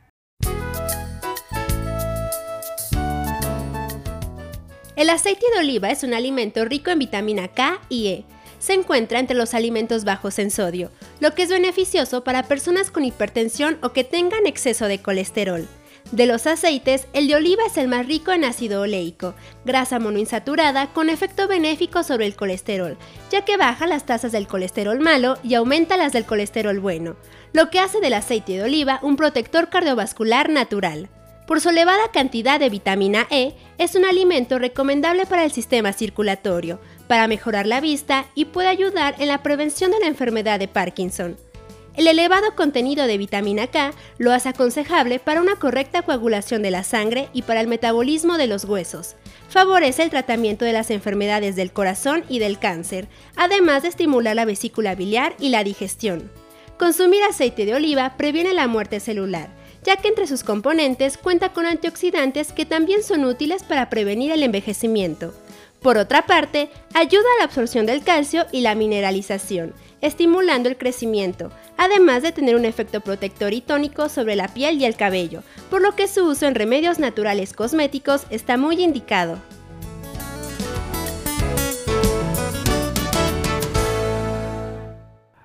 El 4.96 5.08
aceite 5.08 5.46
de 5.54 5.60
oliva 5.60 5.90
es 5.90 6.02
un 6.02 6.12
alimento 6.12 6.62
rico 6.66 6.90
en 6.90 6.98
vitamina 6.98 7.48
K 7.48 7.80
y 7.88 8.08
E. 8.08 8.33
Se 8.64 8.72
encuentra 8.72 9.20
entre 9.20 9.36
los 9.36 9.52
alimentos 9.52 10.04
bajos 10.04 10.38
en 10.38 10.50
sodio, 10.50 10.90
lo 11.20 11.34
que 11.34 11.42
es 11.42 11.50
beneficioso 11.50 12.24
para 12.24 12.44
personas 12.44 12.90
con 12.90 13.04
hipertensión 13.04 13.76
o 13.82 13.92
que 13.92 14.04
tengan 14.04 14.46
exceso 14.46 14.86
de 14.86 15.02
colesterol. 15.02 15.68
De 16.12 16.24
los 16.24 16.46
aceites, 16.46 17.06
el 17.12 17.28
de 17.28 17.36
oliva 17.36 17.62
es 17.66 17.76
el 17.76 17.88
más 17.88 18.06
rico 18.06 18.32
en 18.32 18.42
ácido 18.42 18.80
oleico, 18.80 19.34
grasa 19.66 19.98
monoinsaturada 19.98 20.94
con 20.94 21.10
efecto 21.10 21.46
benéfico 21.46 22.02
sobre 22.04 22.24
el 22.24 22.36
colesterol, 22.36 22.96
ya 23.30 23.44
que 23.44 23.58
baja 23.58 23.86
las 23.86 24.06
tasas 24.06 24.32
del 24.32 24.46
colesterol 24.46 24.98
malo 24.98 25.36
y 25.42 25.52
aumenta 25.56 25.98
las 25.98 26.14
del 26.14 26.24
colesterol 26.24 26.80
bueno, 26.80 27.16
lo 27.52 27.68
que 27.68 27.80
hace 27.80 28.00
del 28.00 28.14
aceite 28.14 28.54
de 28.54 28.62
oliva 28.62 28.98
un 29.02 29.16
protector 29.16 29.68
cardiovascular 29.68 30.48
natural. 30.48 31.10
Por 31.46 31.60
su 31.60 31.68
elevada 31.68 32.10
cantidad 32.10 32.58
de 32.58 32.70
vitamina 32.70 33.26
E, 33.28 33.54
es 33.76 33.94
un 33.94 34.06
alimento 34.06 34.58
recomendable 34.58 35.26
para 35.26 35.44
el 35.44 35.52
sistema 35.52 35.92
circulatorio, 35.92 36.80
para 37.06 37.28
mejorar 37.28 37.66
la 37.66 37.80
vista 37.80 38.26
y 38.34 38.46
puede 38.46 38.68
ayudar 38.68 39.14
en 39.18 39.28
la 39.28 39.42
prevención 39.42 39.90
de 39.90 40.00
la 40.00 40.06
enfermedad 40.06 40.58
de 40.58 40.68
Parkinson. 40.68 41.36
El 41.96 42.08
elevado 42.08 42.56
contenido 42.56 43.06
de 43.06 43.18
vitamina 43.18 43.68
K 43.68 43.92
lo 44.18 44.32
hace 44.32 44.48
aconsejable 44.48 45.20
para 45.20 45.40
una 45.40 45.54
correcta 45.56 46.02
coagulación 46.02 46.60
de 46.62 46.72
la 46.72 46.82
sangre 46.82 47.28
y 47.32 47.42
para 47.42 47.60
el 47.60 47.68
metabolismo 47.68 48.36
de 48.36 48.48
los 48.48 48.64
huesos. 48.64 49.14
Favorece 49.48 50.02
el 50.02 50.10
tratamiento 50.10 50.64
de 50.64 50.72
las 50.72 50.90
enfermedades 50.90 51.54
del 51.54 51.72
corazón 51.72 52.24
y 52.28 52.40
del 52.40 52.58
cáncer, 52.58 53.06
además 53.36 53.82
de 53.82 53.90
estimular 53.90 54.34
la 54.34 54.44
vesícula 54.44 54.96
biliar 54.96 55.36
y 55.38 55.50
la 55.50 55.62
digestión. 55.62 56.32
Consumir 56.78 57.22
aceite 57.22 57.64
de 57.64 57.74
oliva 57.74 58.14
previene 58.16 58.54
la 58.54 58.66
muerte 58.66 58.98
celular, 58.98 59.48
ya 59.84 59.96
que 59.96 60.08
entre 60.08 60.26
sus 60.26 60.42
componentes 60.42 61.16
cuenta 61.16 61.52
con 61.52 61.64
antioxidantes 61.64 62.52
que 62.52 62.66
también 62.66 63.04
son 63.04 63.24
útiles 63.24 63.62
para 63.62 63.88
prevenir 63.88 64.32
el 64.32 64.42
envejecimiento. 64.42 65.32
Por 65.84 65.98
otra 65.98 66.24
parte, 66.24 66.70
ayuda 66.94 67.24
a 67.36 67.40
la 67.40 67.44
absorción 67.44 67.84
del 67.84 68.02
calcio 68.02 68.46
y 68.50 68.62
la 68.62 68.74
mineralización, 68.74 69.74
estimulando 70.00 70.70
el 70.70 70.78
crecimiento, 70.78 71.50
además 71.76 72.22
de 72.22 72.32
tener 72.32 72.56
un 72.56 72.64
efecto 72.64 73.02
protector 73.02 73.52
y 73.52 73.60
tónico 73.60 74.08
sobre 74.08 74.34
la 74.34 74.48
piel 74.48 74.80
y 74.80 74.86
el 74.86 74.96
cabello, 74.96 75.42
por 75.68 75.82
lo 75.82 75.94
que 75.94 76.08
su 76.08 76.24
uso 76.26 76.46
en 76.46 76.54
remedios 76.54 76.98
naturales 76.98 77.52
cosméticos 77.52 78.22
está 78.30 78.56
muy 78.56 78.82
indicado. 78.82 79.38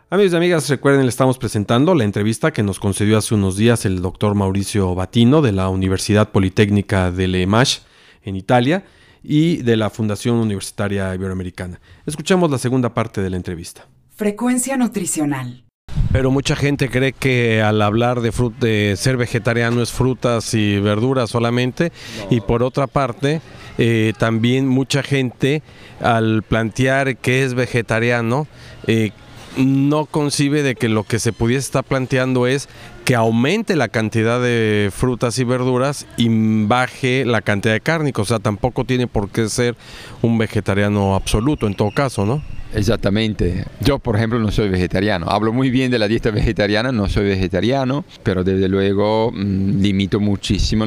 Amigos 0.09 0.31
y 0.31 0.35
amigas, 0.37 0.69
recuerden, 0.69 1.01
le 1.01 1.09
estamos 1.09 1.37
presentando 1.37 1.93
la 1.95 2.05
entrevista 2.05 2.53
que 2.53 2.63
nos 2.63 2.79
concedió 2.79 3.17
hace 3.17 3.35
unos 3.35 3.57
días 3.57 3.83
el 3.83 4.01
doctor 4.01 4.35
Mauricio 4.35 4.95
Batino 4.95 5.41
de 5.41 5.51
la 5.51 5.67
Universidad 5.67 6.29
Politécnica 6.29 7.11
de 7.11 7.27
Lemash 7.27 7.79
en 8.23 8.37
Italia 8.37 8.85
y 9.23 9.57
de 9.57 9.77
la 9.77 9.89
Fundación 9.89 10.35
Universitaria 10.35 11.13
Iberoamericana. 11.13 11.79
Escuchamos 12.05 12.49
la 12.51 12.57
segunda 12.57 12.93
parte 12.93 13.21
de 13.21 13.29
la 13.29 13.37
entrevista. 13.37 13.87
Frecuencia 14.15 14.77
nutricional. 14.77 15.63
Pero 16.11 16.31
mucha 16.31 16.55
gente 16.55 16.89
cree 16.89 17.13
que 17.13 17.61
al 17.61 17.81
hablar 17.81 18.21
de, 18.21 18.95
ser 18.97 19.17
vegetariano 19.17 19.81
es 19.81 19.91
frutas 19.91 20.53
y 20.53 20.79
verduras 20.79 21.29
solamente. 21.29 21.91
Y 22.29 22.41
por 22.41 22.63
otra 22.63 22.87
parte, 22.87 23.41
eh, 23.77 24.13
también 24.17 24.67
mucha 24.67 25.03
gente 25.03 25.61
al 26.01 26.43
plantear 26.43 27.17
que 27.17 27.43
es 27.43 27.53
vegetariano, 27.53 28.47
eh, 28.87 29.11
no 29.57 30.05
concibe 30.05 30.63
de 30.63 30.75
que 30.75 30.89
lo 30.89 31.03
que 31.03 31.19
se 31.19 31.33
pudiese 31.33 31.65
estar 31.65 31.83
planteando 31.83 32.47
es 32.47 32.69
que 33.05 33.15
aumente 33.15 33.75
la 33.75 33.87
cantidad 33.87 34.39
de 34.41 34.91
frutas 34.93 35.39
y 35.39 35.43
verduras 35.43 36.05
y 36.17 36.27
baje 36.65 37.25
la 37.25 37.41
cantidad 37.41 37.73
de 37.73 37.81
cárnicos. 37.81 38.27
O 38.27 38.29
sea, 38.29 38.39
tampoco 38.39 38.85
tiene 38.85 39.07
por 39.07 39.29
qué 39.29 39.49
ser 39.49 39.75
un 40.21 40.37
vegetariano 40.37 41.15
absoluto 41.15 41.67
en 41.67 41.75
todo 41.75 41.91
caso, 41.91 42.25
¿no? 42.25 42.41
Exactamente. 42.73 43.65
Yo, 43.79 43.97
por 43.97 44.15
ejemplo, 44.15 44.37
no 44.37 44.51
soy 44.51 44.69
vegetariano. 44.69 45.27
Hablo 45.27 45.51
muy 45.51 45.71
bien 45.71 45.89
de 45.89 45.97
la 45.97 46.07
dieta 46.07 46.29
vegetariana, 46.29 46.91
no 46.91 47.09
soy 47.09 47.25
vegetariano, 47.25 48.05
pero 48.21 48.43
desde 48.43 48.67
luego 48.67 49.31
mmm, 49.31 49.81
limito 49.81 50.19
muchísimo 50.19 50.85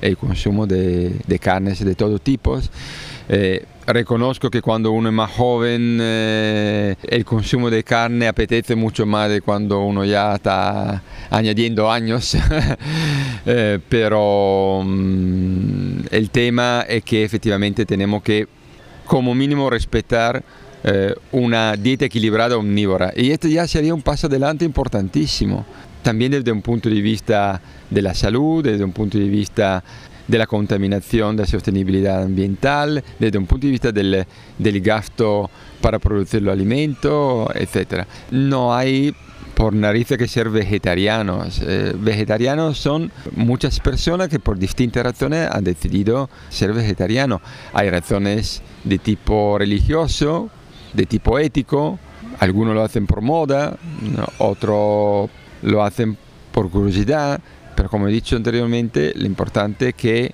el 0.00 0.16
consumo 0.16 0.66
de, 0.66 1.12
de, 1.24 1.38
carnes 1.38 1.84
de 1.84 1.94
todo 1.94 2.18
tipo. 2.18 2.58
Eh, 3.28 3.64
reconozco 3.86 4.50
que 4.50 4.62
cuando 4.62 4.92
uno 4.92 5.08
es 5.08 5.14
más 5.14 5.30
joven 5.30 5.98
eh, 6.00 6.94
el 7.02 7.24
consumo 7.24 7.70
de 7.70 7.84
carne 7.84 8.28
apetece 8.28 8.74
mucho 8.74 9.04
más 9.06 9.28
de 9.28 9.40
cuando 9.40 9.80
uno 9.80 10.04
ya 10.04 10.34
está 10.34 11.02
añadiendo 11.30 11.90
años, 11.90 12.36
eh, 13.46 13.78
pero 13.88 14.82
mmm, 14.84 16.00
el 16.10 16.30
tema 16.30 16.84
es 16.88 17.04
que 17.04 17.24
efectivamente 17.24 17.84
tenemos 17.84 18.22
que 18.22 18.48
como 19.06 19.34
mínimo 19.34 19.68
respetar 19.68 20.42
eh, 20.82 21.14
una 21.32 21.76
dieta 21.76 22.04
equilibrada 22.04 22.56
omnívora. 22.56 23.12
Y 23.16 23.30
esto 23.30 23.48
ya 23.48 23.66
sería 23.66 23.94
un 23.94 24.02
paso 24.02 24.26
adelante 24.26 24.64
importantísimo, 24.64 25.64
también 26.02 26.32
desde 26.32 26.52
un 26.52 26.62
punto 26.62 26.88
de 26.88 27.00
vista 27.00 27.60
de 27.90 28.02
la 28.02 28.14
salud, 28.14 28.62
desde 28.62 28.84
un 28.84 28.92
punto 28.92 29.18
de 29.18 29.28
vista 29.28 29.82
de 30.26 30.38
la 30.38 30.46
contaminación, 30.46 31.36
de 31.36 31.42
la 31.42 31.46
sostenibilidad 31.46 32.22
ambiental, 32.22 33.02
desde 33.18 33.38
un 33.38 33.46
punto 33.46 33.66
de 33.66 33.70
vista 33.72 33.92
del, 33.92 34.24
del 34.58 34.80
gasto 34.80 35.50
para 35.80 35.98
producir 35.98 36.42
los 36.42 36.52
alimentos, 36.52 37.48
etc. 37.54 38.04
No 38.30 38.74
hay 38.74 39.14
por 39.54 39.72
narices 39.72 40.18
que 40.18 40.28
ser 40.28 40.50
vegetarianos. 40.50 41.60
Eh, 41.62 41.94
vegetarianos 41.96 42.78
son 42.78 43.10
muchas 43.36 43.80
personas 43.80 44.28
que 44.28 44.40
por 44.40 44.58
distintas 44.58 45.04
razones 45.04 45.48
han 45.50 45.64
decidido 45.64 46.28
ser 46.48 46.72
vegetarianos. 46.72 47.40
Hay 47.72 47.88
razones 47.90 48.62
de 48.82 48.98
tipo 48.98 49.56
religioso, 49.58 50.50
de 50.92 51.06
tipo 51.06 51.38
ético, 51.38 51.98
algunos 52.40 52.74
lo 52.74 52.82
hacen 52.82 53.06
por 53.06 53.20
moda, 53.20 53.76
otros 54.38 55.30
lo 55.62 55.82
hacen 55.84 56.16
por 56.52 56.70
curiosidad, 56.70 57.40
pero 57.74 57.88
como 57.88 58.08
he 58.08 58.12
dicho 58.12 58.36
anteriormente, 58.36 59.12
lo 59.14 59.26
importante 59.26 59.90
es 59.90 59.94
que 59.94 60.32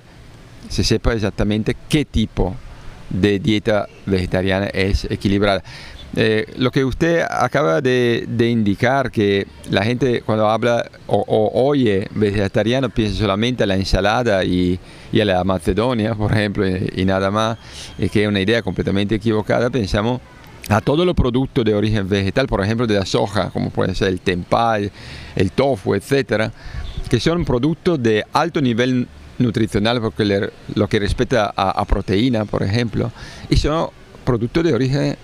se 0.68 0.85
sepa 0.85 1.12
exactamente 1.14 1.76
qué 1.88 2.05
tipo 2.05 2.55
de 3.09 3.38
dieta 3.38 3.88
vegetariana 4.07 4.66
es 4.66 5.05
equilibrada. 5.05 5.62
Eh, 6.16 6.46
lo 6.57 6.72
que 6.72 6.85
usted 6.85 7.22
acaba 7.22 7.81
de, 7.81 8.26
indicar, 8.50 9.12
que 9.12 9.46
la 9.70 9.85
gente 9.85 10.22
cuando 10.22 10.48
habla 10.48 10.90
o, 11.07 11.24
oye 11.55 12.09
vegetariano 12.12 12.90
piensa 12.90 13.16
solamente 13.16 13.62
a 13.62 13.66
la 13.66 13.76
ensalada 13.76 14.44
y, 14.44 14.79
y 15.12 15.20
a 15.20 15.24
la 15.24 15.44
macedonia, 15.44 16.14
por 16.16 16.33
ejemplo, 16.33 16.66
y, 16.66 16.92
y 16.96 17.05
nada 17.05 17.31
más, 17.31 17.59
y 17.96 18.09
que 18.09 18.24
es 18.24 18.29
una 18.29 18.40
idea 18.40 18.61
completamente 18.61 19.14
equivocada, 19.14 19.70
pensamos 19.70 20.20
a 20.68 20.81
todos 20.81 21.05
los 21.05 21.14
productos 21.14 21.64
de 21.64 21.74
origen 21.74 22.09
vegetal, 22.09 22.46
por 22.46 22.62
ejemplo 22.62 22.87
de 22.87 22.94
la 22.94 23.07
soja, 23.07 23.50
como 23.50 23.70
puede 23.70 23.94
ser 23.94 24.09
el 24.09 24.20
tempeh, 24.20 24.90
el 25.35 25.53
tofu, 25.53 25.94
etcétera, 25.94 26.53
que 27.11 27.18
son 27.18 27.44
productos 27.44 28.01
de 28.01 28.25
alto 28.33 28.62
nivel 28.62 29.09
nutricional 29.38 30.01
porque 30.01 30.25
le, 30.25 30.51
lo 30.77 30.88
que 30.88 31.01
respecta 31.01 31.53
a, 31.57 31.85
proteína, 31.85 32.44
por 32.44 32.62
ejemplo, 32.62 33.11
y 33.49 33.57
son 33.57 33.90
productos 34.25 34.62
de 34.62 34.73
origen 34.73 35.16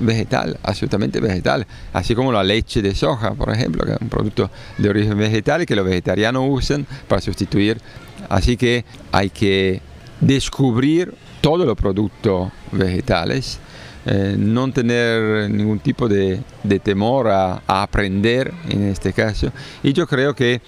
vegetal, 0.00 0.58
absolutamente 0.62 1.18
vegetal, 1.18 1.66
así 1.94 2.14
como 2.14 2.30
la 2.30 2.44
leche 2.44 2.82
de 2.82 2.94
soja, 2.94 3.32
por 3.34 3.50
ejemplo, 3.50 3.86
que 3.86 3.92
es 3.92 4.00
un 4.02 4.10
producto 4.10 4.50
de 4.76 4.90
origen 4.90 5.16
vegetal 5.16 5.62
y 5.62 5.66
que 5.66 5.74
los 5.74 5.86
vegetarianos 5.86 6.44
usan 6.46 6.86
para 7.08 7.22
sustituir. 7.22 7.80
Así 8.28 8.58
que 8.58 8.84
hay 9.10 9.30
que 9.30 9.80
descubrir 10.20 11.14
todos 11.40 11.66
los 11.66 11.76
productos 11.76 12.52
vegetales 12.70 13.60
eh, 14.06 14.34
no 14.38 14.72
tener 14.72 15.50
ningún 15.50 15.78
tipo 15.78 16.08
de, 16.08 16.40
de 16.62 16.78
temor 16.78 17.28
a, 17.28 17.62
a, 17.66 17.82
aprender 17.82 18.52
en 18.70 18.88
este 18.88 19.12
caso. 19.12 19.52
Y 19.82 19.92
yo 19.92 20.06
creo 20.06 20.34
que 20.34 20.62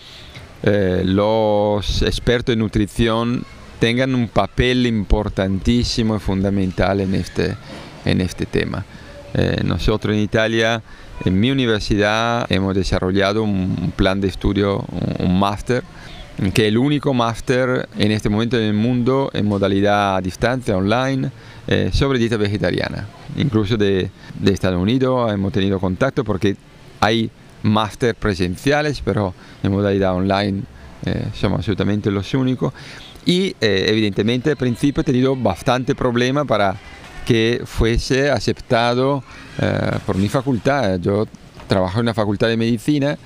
eh, 0.62 1.02
los 1.04 2.02
expertos 2.02 2.52
en 2.52 2.60
nutrición 2.60 3.44
tengan 3.80 4.14
un 4.14 4.28
papel 4.28 4.86
importantísimo 4.86 6.14
y 6.14 6.20
fundamental 6.20 7.00
en 7.00 7.14
este, 7.16 7.56
en 8.04 8.20
este 8.20 8.46
tema. 8.46 8.84
Eh, 9.34 9.62
nosotros 9.64 10.14
en 10.14 10.20
Italia, 10.20 10.82
en 11.24 11.40
mi 11.40 11.50
universidad, 11.50 12.46
hemos 12.48 12.76
desarrollado 12.76 13.42
un 13.42 13.92
plan 13.96 14.20
de 14.20 14.28
estudio, 14.28 14.84
un, 15.18 15.36
máster, 15.38 15.82
que 16.54 16.62
es 16.62 16.68
el 16.68 16.78
único 16.78 17.12
máster 17.12 17.88
en 17.98 18.12
este 18.12 18.28
momento 18.28 18.56
en 18.56 18.64
el 18.64 18.74
mundo 18.74 19.30
en 19.32 19.46
modalidad 19.46 20.16
a 20.16 20.20
distancia, 20.20 20.76
online, 20.76 21.30
eh, 21.66 21.90
sobre 21.92 22.20
dieta 22.20 22.36
vegetariana. 22.36 23.06
Incluso 23.36 23.76
de, 23.76 24.10
de, 24.38 24.52
Estados 24.52 24.80
Unidos 24.80 25.32
hemos 25.32 25.52
tenido 25.52 25.80
contacto 25.80 26.22
porque 26.22 26.56
hay 27.00 27.30
máster 27.62 28.14
presenciales, 28.14 29.00
pero 29.04 29.34
en 29.62 29.72
modalidad 29.72 30.14
online 30.14 30.62
eh, 31.04 31.26
somos 31.34 31.58
absolutamente 31.58 32.10
los 32.10 32.32
únicos. 32.34 32.72
Y 33.24 33.54
eh, 33.60 33.86
evidentemente 33.88 34.50
al 34.50 34.56
principio 34.56 35.02
he 35.02 35.04
tenido 35.04 35.36
bastante 35.36 35.94
problema 35.94 36.44
para 36.44 36.76
que 37.24 37.62
fuese 37.64 38.30
aceptado 38.30 39.22
eh, 39.60 39.98
por 40.04 40.16
mi 40.16 40.28
facultad. 40.28 40.98
Yo 40.98 41.26
trabajo 41.68 42.00
en 42.00 42.06
la 42.06 42.14
facultad 42.14 42.48
de 42.48 42.56
medicina 42.56 43.16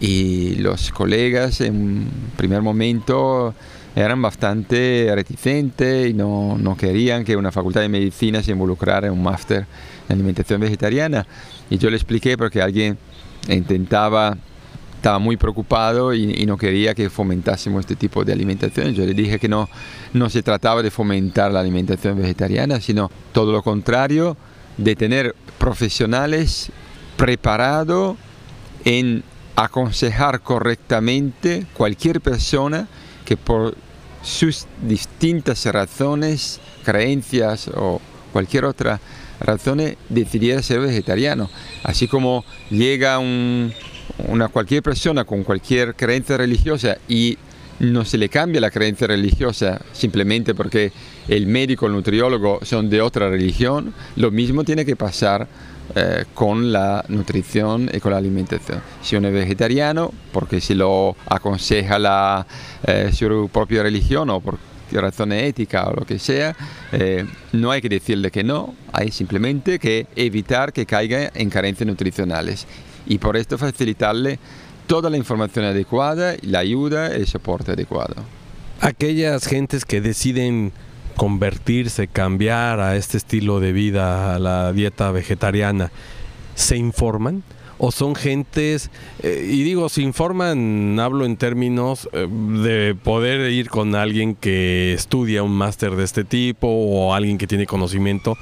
y 0.00 0.56
los 0.56 0.90
colegas 0.90 1.60
en 1.60 2.08
primer 2.36 2.62
momento 2.62 3.54
eran 3.96 4.22
bastante 4.22 5.10
reticentes 5.14 6.10
y 6.10 6.14
no, 6.14 6.56
no, 6.58 6.76
querían 6.76 7.24
que 7.24 7.36
una 7.36 7.50
facultad 7.50 7.80
de 7.80 7.88
medicina 7.88 8.42
se 8.42 8.52
involucrara 8.52 9.08
en 9.08 9.14
un 9.14 9.22
máster 9.22 9.66
en 10.08 10.14
alimentación 10.14 10.60
vegetariana. 10.60 11.26
Y 11.70 11.78
yo 11.78 11.90
le 11.90 11.96
expliqué 11.96 12.36
porque 12.36 12.62
alguien 12.62 12.98
intentaba, 13.48 14.36
estaba 14.96 15.18
muy 15.18 15.36
preocupado 15.36 16.12
y, 16.12 16.34
y, 16.42 16.46
no 16.46 16.56
quería 16.56 16.94
que 16.94 17.08
fomentásemos 17.10 17.80
este 17.80 17.96
tipo 17.96 18.24
de 18.24 18.32
alimentación. 18.32 18.92
Yo 18.92 19.04
le 19.06 19.14
dije 19.14 19.38
que 19.38 19.48
no, 19.48 19.68
no 20.12 20.28
se 20.28 20.42
trataba 20.42 20.82
de 20.82 20.90
fomentar 20.90 21.52
la 21.52 21.60
alimentación 21.60 22.18
vegetariana, 22.18 22.80
sino 22.80 23.10
todo 23.32 23.52
lo 23.52 23.62
contrario, 23.62 24.36
de 24.76 24.96
tener 24.96 25.34
profesionales 25.58 26.70
preparados 27.16 28.16
en 28.84 29.22
aconsejar 29.56 30.40
correctamente 30.40 31.66
cualquier 31.74 32.20
persona 32.20 32.88
que 33.24 33.36
por 33.36 33.76
sus 34.22 34.66
distintas 34.82 35.64
razones, 35.66 36.60
creencias 36.84 37.68
o 37.68 38.00
cualquier 38.32 38.64
otra 38.64 39.00
razón 39.40 39.82
decidiera 40.08 40.62
ser 40.62 40.80
vegetariano. 40.80 41.50
Así 41.82 42.08
como 42.08 42.44
llega 42.70 43.18
un, 43.18 43.72
una 44.28 44.48
cualquier 44.48 44.82
persona 44.82 45.24
con 45.24 45.44
cualquier 45.44 45.94
creencia 45.94 46.36
religiosa 46.36 46.98
y 47.08 47.38
no 47.80 48.04
se 48.04 48.18
le 48.18 48.28
cambia 48.28 48.60
la 48.60 48.70
creencia 48.70 49.06
religiosa 49.06 49.80
simplemente 49.92 50.54
porque 50.54 50.92
el 51.28 51.46
médico, 51.46 51.86
el 51.86 51.92
nutriólogo 51.92 52.60
son 52.62 52.90
de 52.90 53.00
otra 53.00 53.30
religión, 53.30 53.94
lo 54.16 54.30
mismo 54.30 54.64
tiene 54.64 54.84
que 54.84 54.96
pasar 54.96 55.48
eh, 55.94 56.24
con 56.34 56.70
la 56.72 57.04
nutrición 57.08 57.90
y 57.92 57.98
con 57.98 58.12
la 58.12 58.18
alimentación. 58.18 58.80
Si 59.02 59.16
uno 59.16 59.28
es 59.28 59.34
vegetariano, 59.34 60.12
porque 60.32 60.60
se 60.60 60.74
lo 60.74 61.16
aconseja 61.26 61.98
la, 61.98 62.46
eh, 62.86 63.10
su 63.12 63.50
propia 63.52 63.82
religión 63.82 64.30
o 64.30 64.40
por 64.40 64.58
razones 64.98 65.44
éticas 65.44 65.86
o 65.86 65.92
lo 65.92 66.06
que 66.06 66.18
sea, 66.18 66.56
eh, 66.92 67.26
no 67.52 67.70
hay 67.70 67.80
que 67.80 67.88
decirle 67.88 68.30
que 68.30 68.42
no, 68.42 68.74
hay 68.92 69.10
simplemente 69.10 69.78
que 69.78 70.06
evitar 70.16 70.72
que 70.72 70.86
caiga 70.86 71.30
en 71.34 71.50
carencias 71.50 71.86
nutricionales 71.86 72.66
y 73.06 73.18
por 73.18 73.36
esto 73.36 73.58
facilitarle 73.58 74.38
toda 74.86 75.10
la 75.10 75.16
información 75.16 75.64
adecuada, 75.64 76.34
la 76.42 76.60
ayuda 76.60 77.10
y 77.10 77.20
el 77.20 77.26
soporte 77.26 77.72
adecuado. 77.72 78.16
Aquellas 78.80 79.46
gentes 79.46 79.84
que 79.84 80.00
deciden 80.00 80.72
convertirse, 81.16 82.08
cambiar 82.08 82.80
a 82.80 82.96
este 82.96 83.18
estilo 83.18 83.60
de 83.60 83.72
vida, 83.72 84.34
a 84.34 84.38
la 84.38 84.72
dieta 84.72 85.10
vegetariana, 85.10 85.92
¿se 86.54 86.76
informan? 86.76 87.42
¿O 87.82 87.90
son 87.90 88.14
gentes, 88.14 88.90
eh, 89.22 89.48
y 89.50 89.62
digo, 89.62 89.88
se 89.88 90.02
informan, 90.02 91.00
hablo 91.00 91.24
en 91.24 91.38
términos 91.38 92.10
eh, 92.12 92.28
de 92.28 92.94
poder 92.94 93.50
ir 93.50 93.70
con 93.70 93.94
alguien 93.94 94.34
que 94.34 94.92
estudia 94.92 95.42
un 95.42 95.52
máster 95.52 95.96
de 95.96 96.04
este 96.04 96.24
tipo 96.24 96.68
o 96.68 97.14
alguien 97.14 97.38
que 97.38 97.46
tiene 97.46 97.64
conocimiento? 97.66 98.36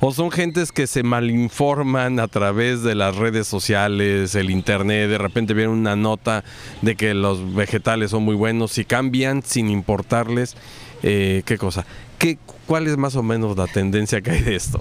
o 0.00 0.12
son 0.12 0.30
gentes 0.30 0.70
que 0.70 0.86
se 0.86 1.02
malinforman 1.02 2.20
a 2.20 2.28
través 2.28 2.82
de 2.82 2.94
las 2.94 3.16
redes 3.16 3.46
sociales, 3.46 4.34
el 4.34 4.50
internet, 4.50 5.10
de 5.10 5.18
repente 5.18 5.54
viene 5.54 5.72
una 5.72 5.96
nota 5.96 6.44
de 6.82 6.94
que 6.94 7.14
los 7.14 7.54
vegetales 7.54 8.12
son 8.12 8.22
muy 8.22 8.36
buenos 8.36 8.78
y 8.78 8.84
cambian 8.84 9.42
sin 9.42 9.68
importarles 9.68 10.56
eh, 11.02 11.42
qué 11.44 11.58
cosa. 11.58 11.84
¿Qué, 12.18 12.38
¿Cuál 12.66 12.86
es 12.86 12.96
más 12.96 13.14
o 13.16 13.22
menos 13.22 13.56
la 13.56 13.66
tendencia 13.66 14.20
que 14.20 14.30
hay 14.32 14.42
de 14.42 14.56
esto? 14.56 14.80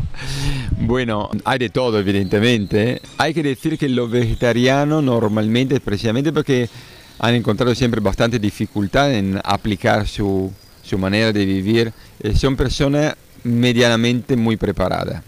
Bueno, 0.79 1.29
hay 1.45 1.59
de 1.59 1.69
todo 1.69 1.99
evidentemente. 1.99 3.01
Hay 3.17 3.33
que 3.33 3.43
decir 3.43 3.77
que 3.77 3.87
los 3.89 4.09
vegetarianos 4.09 5.03
normalmente, 5.03 5.79
precisamente 5.79 6.33
porque 6.33 6.69
han 7.19 7.35
encontrado 7.35 7.73
siempre 7.75 8.01
bastante 8.01 8.39
dificultad 8.39 9.13
en 9.13 9.39
aplicar 9.43 10.07
su, 10.07 10.51
su 10.83 10.97
manera 10.97 11.31
de 11.31 11.45
vivir, 11.45 11.93
eh, 12.21 12.35
son 12.35 12.55
personas 12.55 13.15
medianamente 13.43 14.35
muy 14.35 14.57
preparada. 14.57 15.23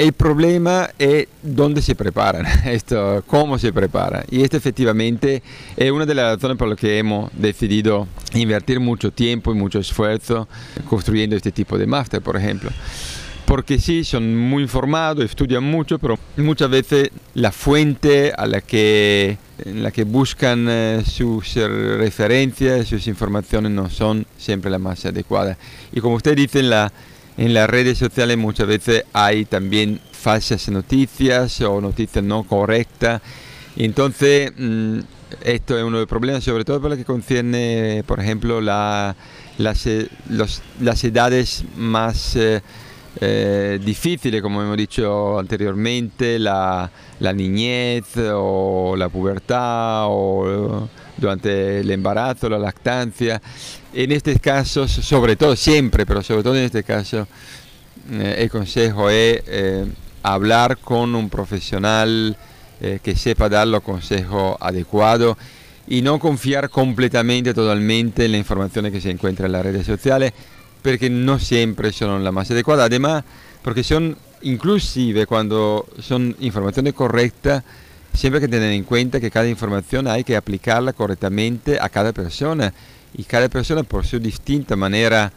El 0.00 0.14
problema 0.14 0.88
es 0.98 1.28
dónde 1.42 1.82
se 1.82 1.94
preparan, 1.94 2.46
esto, 2.64 3.22
cómo 3.26 3.58
se 3.58 3.70
prepara. 3.70 4.24
Y 4.30 4.40
esto 4.40 4.56
efectivamente 4.56 5.42
es 5.76 5.90
una 5.90 6.06
de 6.06 6.14
las 6.14 6.36
razones 6.36 6.56
por 6.56 6.68
las 6.68 6.78
que 6.78 6.96
hemos 6.96 7.30
decidido 7.34 8.08
invertir 8.32 8.80
mucho 8.80 9.10
tiempo 9.10 9.52
y 9.52 9.56
mucho 9.56 9.78
esfuerzo 9.78 10.48
construyendo 10.88 11.36
este 11.36 11.52
tipo 11.52 11.76
de 11.76 11.86
máster, 11.86 12.22
por 12.22 12.38
ejemplo. 12.38 12.70
Porque 13.44 13.78
sí, 13.78 14.02
son 14.02 14.38
muy 14.38 14.62
informados, 14.62 15.22
estudian 15.22 15.64
mucho, 15.64 15.98
pero 15.98 16.18
muchas 16.38 16.70
veces 16.70 17.10
la 17.34 17.52
fuente 17.52 18.32
a 18.34 18.46
la 18.46 18.62
que, 18.62 19.36
en 19.62 19.82
la 19.82 19.90
que 19.90 20.04
buscan 20.04 20.66
eh, 20.70 21.02
sus 21.06 21.58
eh, 21.58 21.68
referencias, 21.68 22.88
sus 22.88 23.06
informaciones 23.06 23.70
no 23.70 23.90
son 23.90 24.24
siempre 24.38 24.70
las 24.70 24.80
más 24.80 25.04
adecuadas. 25.04 25.58
Y 25.92 26.00
como 26.00 26.14
usted 26.14 26.36
dice, 26.36 26.62
la, 26.62 26.90
en 27.40 27.54
las 27.54 27.70
redes 27.70 27.96
sociales 27.96 28.36
muchas 28.36 28.66
veces 28.66 29.04
hay 29.14 29.46
también 29.46 29.98
falsas 30.12 30.68
noticias 30.68 31.62
o 31.62 31.80
noticias 31.80 32.22
no 32.22 32.44
correctas. 32.44 33.22
Entonces, 33.76 34.52
mm, 34.58 34.98
esto 35.42 35.78
es 35.78 35.82
uno 35.82 35.96
de 35.96 36.02
los 36.02 36.08
problemas, 36.08 36.44
sobre 36.44 36.66
todo 36.66 36.82
para 36.82 36.90
lo 36.90 36.98
que 36.98 37.06
concierne, 37.06 38.04
por 38.06 38.20
ejemplo, 38.20 38.60
la, 38.60 39.16
las, 39.56 39.88
las 40.28 41.04
edades 41.04 41.64
más 41.76 42.36
eh, 42.36 42.60
eh, 43.22 43.80
difíciles, 43.82 44.42
como 44.42 44.60
hemos 44.60 44.76
dicho 44.76 45.38
anteriormente, 45.38 46.38
la, 46.38 46.90
la 47.20 47.32
niñez 47.32 48.04
o 48.34 48.96
la 48.98 49.08
pubertad 49.08 50.08
o 50.08 50.90
durante 51.20 51.80
el 51.80 51.90
embarazo, 51.90 52.48
la 52.48 52.58
lactancia. 52.58 53.40
En 53.92 54.12
estos 54.12 54.38
casos, 54.40 54.90
sobre 54.90 55.36
todo 55.36 55.54
siempre, 55.54 56.06
pero 56.06 56.22
sobre 56.22 56.42
todo 56.42 56.56
en 56.56 56.64
este 56.64 56.82
caso, 56.82 57.28
eh, 58.10 58.36
el 58.38 58.50
consejo 58.50 59.10
es 59.10 59.42
eh, 59.46 59.86
hablar 60.22 60.78
con 60.78 61.14
un 61.14 61.28
profesional 61.28 62.36
eh, 62.80 62.98
que 63.02 63.14
sepa 63.14 63.48
dar 63.48 63.66
los 63.66 63.82
consejos 63.82 64.56
adecuados 64.60 65.36
y 65.86 66.02
no 66.02 66.18
confiar 66.18 66.70
completamente, 66.70 67.52
totalmente 67.52 68.24
en 68.24 68.32
las 68.32 68.38
informaciones 68.38 68.92
que 68.92 69.00
se 69.00 69.10
encuentran 69.10 69.46
en 69.46 69.52
las 69.52 69.64
redes 69.64 69.86
sociales, 69.86 70.32
porque 70.82 71.10
no 71.10 71.38
siempre 71.38 71.92
son 71.92 72.24
las 72.24 72.32
más 72.32 72.50
adecuadas. 72.50 72.86
Además, 72.86 73.24
porque 73.62 73.82
son, 73.82 74.16
inclusive 74.42 75.26
cuando 75.26 75.86
son 75.98 76.36
informaciones 76.40 76.94
correctas, 76.94 77.64
siempre 78.12 78.38
hay 78.38 78.46
que 78.46 78.52
tener 78.52 78.72
en 78.72 78.84
cuenta 78.84 79.20
que 79.20 79.30
cada 79.30 79.48
información 79.48 80.06
hay 80.06 80.24
que 80.24 80.36
aplicarla 80.36 80.92
correctamente 80.92 81.78
a 81.80 81.88
cada 81.88 82.12
persona 82.12 82.72
y 83.14 83.24
cada 83.24 83.48
persona 83.48 83.82
por 83.82 84.06
su 84.06 84.18
distinta 84.18 84.76
manera 84.76 85.32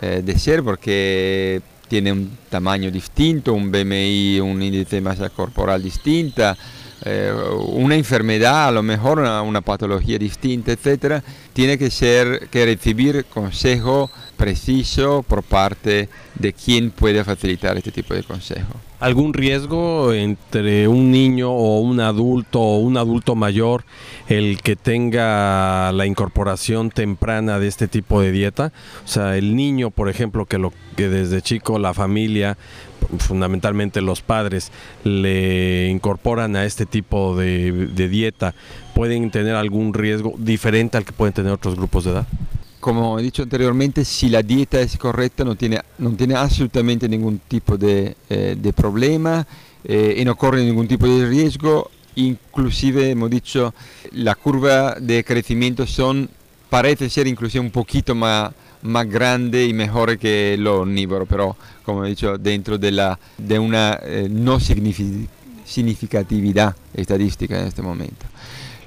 eh, 0.00 0.22
de 0.24 0.38
ser, 0.38 0.62
porque 0.62 1.60
tiene 1.88 2.12
un 2.12 2.30
tamaño 2.48 2.90
distinto, 2.90 3.52
un 3.52 3.72
BMI, 3.72 4.40
un 4.40 4.62
índice 4.62 4.96
de 4.96 5.02
masa 5.02 5.30
corporal 5.30 5.82
distinta, 5.82 6.56
eh, 7.04 7.32
una 7.68 7.94
enfermedad, 7.94 8.68
a 8.68 8.70
lo 8.72 8.82
mejor 8.82 9.18
una, 9.18 9.60
patología 9.60 10.18
distinta, 10.18 10.72
etcétera, 10.72 11.22
tiene 11.52 11.78
que 11.78 11.90
ser 11.90 12.48
que 12.50 12.64
recibir 12.64 13.24
consejo 13.26 14.10
preciso 14.36 15.22
por 15.22 15.42
parte 15.42 16.08
de 16.34 16.52
quien 16.52 16.90
puede 16.90 17.24
facilitar 17.24 17.76
este 17.76 17.92
tipo 17.92 18.14
de 18.14 18.22
consejo. 18.22 18.87
¿Algún 19.00 19.32
riesgo 19.32 20.12
entre 20.12 20.88
un 20.88 21.12
niño 21.12 21.52
o 21.52 21.78
un 21.78 22.00
adulto 22.00 22.60
o 22.60 22.78
un 22.78 22.96
adulto 22.96 23.36
mayor 23.36 23.84
el 24.28 24.60
que 24.60 24.74
tenga 24.74 25.92
la 25.92 26.04
incorporación 26.04 26.90
temprana 26.90 27.60
de 27.60 27.68
este 27.68 27.86
tipo 27.86 28.20
de 28.20 28.32
dieta? 28.32 28.72
O 29.04 29.08
sea, 29.08 29.36
el 29.36 29.54
niño, 29.54 29.90
por 29.90 30.08
ejemplo, 30.08 30.46
que 30.46 30.58
lo 30.58 30.72
que 30.96 31.08
desde 31.08 31.42
chico 31.42 31.78
la 31.78 31.94
familia, 31.94 32.58
fundamentalmente 33.20 34.00
los 34.00 34.20
padres, 34.20 34.72
le 35.04 35.90
incorporan 35.90 36.56
a 36.56 36.64
este 36.64 36.84
tipo 36.84 37.36
de, 37.36 37.70
de 37.70 38.08
dieta, 38.08 38.56
¿pueden 38.94 39.30
tener 39.30 39.54
algún 39.54 39.94
riesgo 39.94 40.34
diferente 40.38 40.96
al 40.96 41.04
que 41.04 41.12
pueden 41.12 41.34
tener 41.34 41.52
otros 41.52 41.76
grupos 41.76 42.02
de 42.02 42.10
edad? 42.10 42.26
Como 42.80 43.18
he 43.18 43.22
dicho 43.22 43.42
anteriormente, 43.42 44.04
si 44.04 44.28
la 44.28 44.42
dieta 44.42 44.80
es 44.80 44.96
correcta 44.96 45.44
no 45.44 45.56
tiene, 45.56 45.80
no 45.98 46.10
tiene 46.12 46.36
absolutamente 46.36 47.08
ningún 47.08 47.40
tipo 47.40 47.76
de, 47.76 48.16
eh, 48.30 48.72
problema 48.74 49.46
eh, 49.82 50.16
y 50.18 50.24
no 50.24 50.36
corre 50.36 50.64
ningún 50.64 50.86
tipo 50.86 51.06
de 51.06 51.26
riesgo. 51.28 51.90
Inclusive 52.14 53.10
hemos 53.10 53.30
dicho 53.30 53.74
la 54.12 54.34
curva 54.36 54.94
de 55.00 55.24
crecimiento 55.24 55.86
son, 55.86 56.30
parece 56.70 57.10
ser 57.10 57.26
inclusive 57.26 57.64
un 57.64 57.70
poquito 57.70 58.14
más, 58.14 58.52
más 58.82 59.08
grande 59.08 59.66
y 59.66 59.72
mejor 59.72 60.16
que 60.16 60.56
lo 60.58 60.82
omnívoro, 60.82 61.26
pero 61.26 61.56
como 61.84 62.04
he 62.04 62.10
dicho 62.10 62.38
dentro 62.38 62.78
de, 62.78 63.16
de 63.38 63.58
una 63.58 63.98
eh, 64.02 64.28
no 64.30 64.60
signifi- 64.60 65.26
significatividad 65.64 66.76
estadística 66.94 67.58
en 67.60 67.66
este 67.66 67.82
momento. 67.82 68.26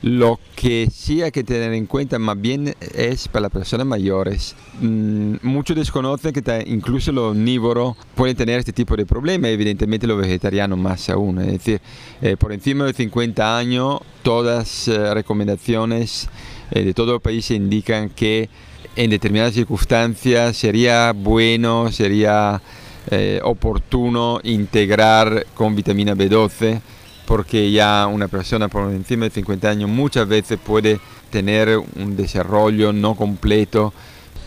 Lo 0.02 0.40
que 0.56 0.90
sí 0.92 1.22
hay 1.22 1.32
que 1.32 1.44
tener 1.44 1.74
en 1.74 1.86
cuenta 1.86 2.18
más 2.18 2.40
bien 2.42 2.76
es 2.96 3.28
para 3.28 3.44
las 3.44 3.52
personas 3.52 3.86
mayores. 3.86 4.56
Mm, 4.80 5.36
muchos 5.44 5.76
desconocen 5.76 6.34
que 6.34 6.64
incluso 6.66 7.12
los 7.12 7.32
omnívoros 7.32 7.96
pueden 8.16 8.36
tener 8.36 8.58
este 8.60 8.74
tipo 8.74 8.96
de 8.96 9.06
problemas, 9.06 9.52
evidentemente 9.52 10.08
los 10.08 10.20
vegetarianos 10.20 10.80
más 10.80 11.08
aún. 11.10 11.40
Es 11.42 11.52
decir, 11.52 11.82
eh, 12.22 12.36
por 12.36 12.52
encima 12.52 12.86
de 12.86 12.94
50 12.94 13.58
años, 13.58 14.00
todas 14.24 14.88
las 14.88 15.14
recomendaciones 15.14 16.30
eh, 16.72 16.84
de 16.84 16.94
todo 16.96 17.16
el 17.16 17.22
país 17.22 17.52
indican 17.52 18.10
que 18.10 18.50
en 18.96 19.12
determinadas 19.12 19.54
circunstancias 19.54 20.58
sería 20.58 21.14
bueno, 21.14 21.92
sería 21.92 22.62
eh, 23.10 23.40
oportuno 23.44 24.40
integrar 24.44 25.46
con 25.54 25.76
vitamina 25.76 26.16
B12 26.16 26.82
porque 27.26 27.72
ya 27.72 28.08
una 28.08 28.28
persona 28.28 28.68
por 28.68 28.92
encima 28.92 29.26
de 29.26 29.32
50 29.32 29.70
años 29.70 29.90
muchas 29.90 30.28
veces 30.28 30.60
puede 30.64 31.00
tener 31.30 31.78
un 31.78 32.16
desarrollo 32.16 32.92
no 32.94 33.16
completo 33.16 33.94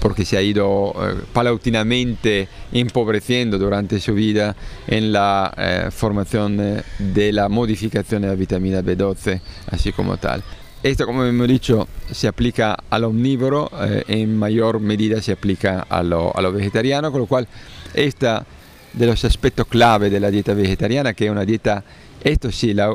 porque 0.01 0.27
se 0.27 0.37
ha 0.37 0.43
ido 0.43 0.95
eh, 2.25 2.49
empobreciendo 2.73 3.59
durante 3.59 4.01
su 4.01 4.13
vida 4.13 4.55
en 4.87 5.13
la 5.13 5.55
eh, 5.57 5.89
formación 5.91 6.83
de 6.99 7.33
la 7.33 7.49
modificación 7.49 8.21
de 8.21 8.29
la 8.29 8.35
vitamina 8.35 8.83
B12, 8.83 9.41
así 9.71 9.93
como 9.93 10.19
tal. 10.19 10.43
Esto, 10.85 11.07
como 11.07 11.25
hemos 11.25 11.49
dicho, 11.49 11.89
se 12.13 12.29
aplica 12.29 12.77
al 12.91 13.05
omnívoro, 13.05 13.71
eh, 13.81 14.05
en 14.09 14.37
mayor 14.37 14.81
medida 14.81 15.23
se 15.23 15.33
aplica 15.33 15.87
a 15.89 16.03
lo, 16.03 16.37
a 16.37 16.43
lo 16.43 16.53
vegetariano, 16.53 17.11
con 17.11 17.23
lo 17.23 17.27
cual 17.27 17.49
esta 17.95 18.45
de 18.93 19.07
los 19.07 19.25
aspectos 19.25 19.67
clave 19.67 20.11
de 20.11 20.21
la 20.21 20.31
dieta 20.31 20.53
vegetariana, 20.53 21.15
que 21.15 21.25
es 21.25 21.31
una 21.31 21.47
dieta, 21.47 21.83
esto 22.25 22.51
sí, 22.51 22.75
la, 22.75 22.95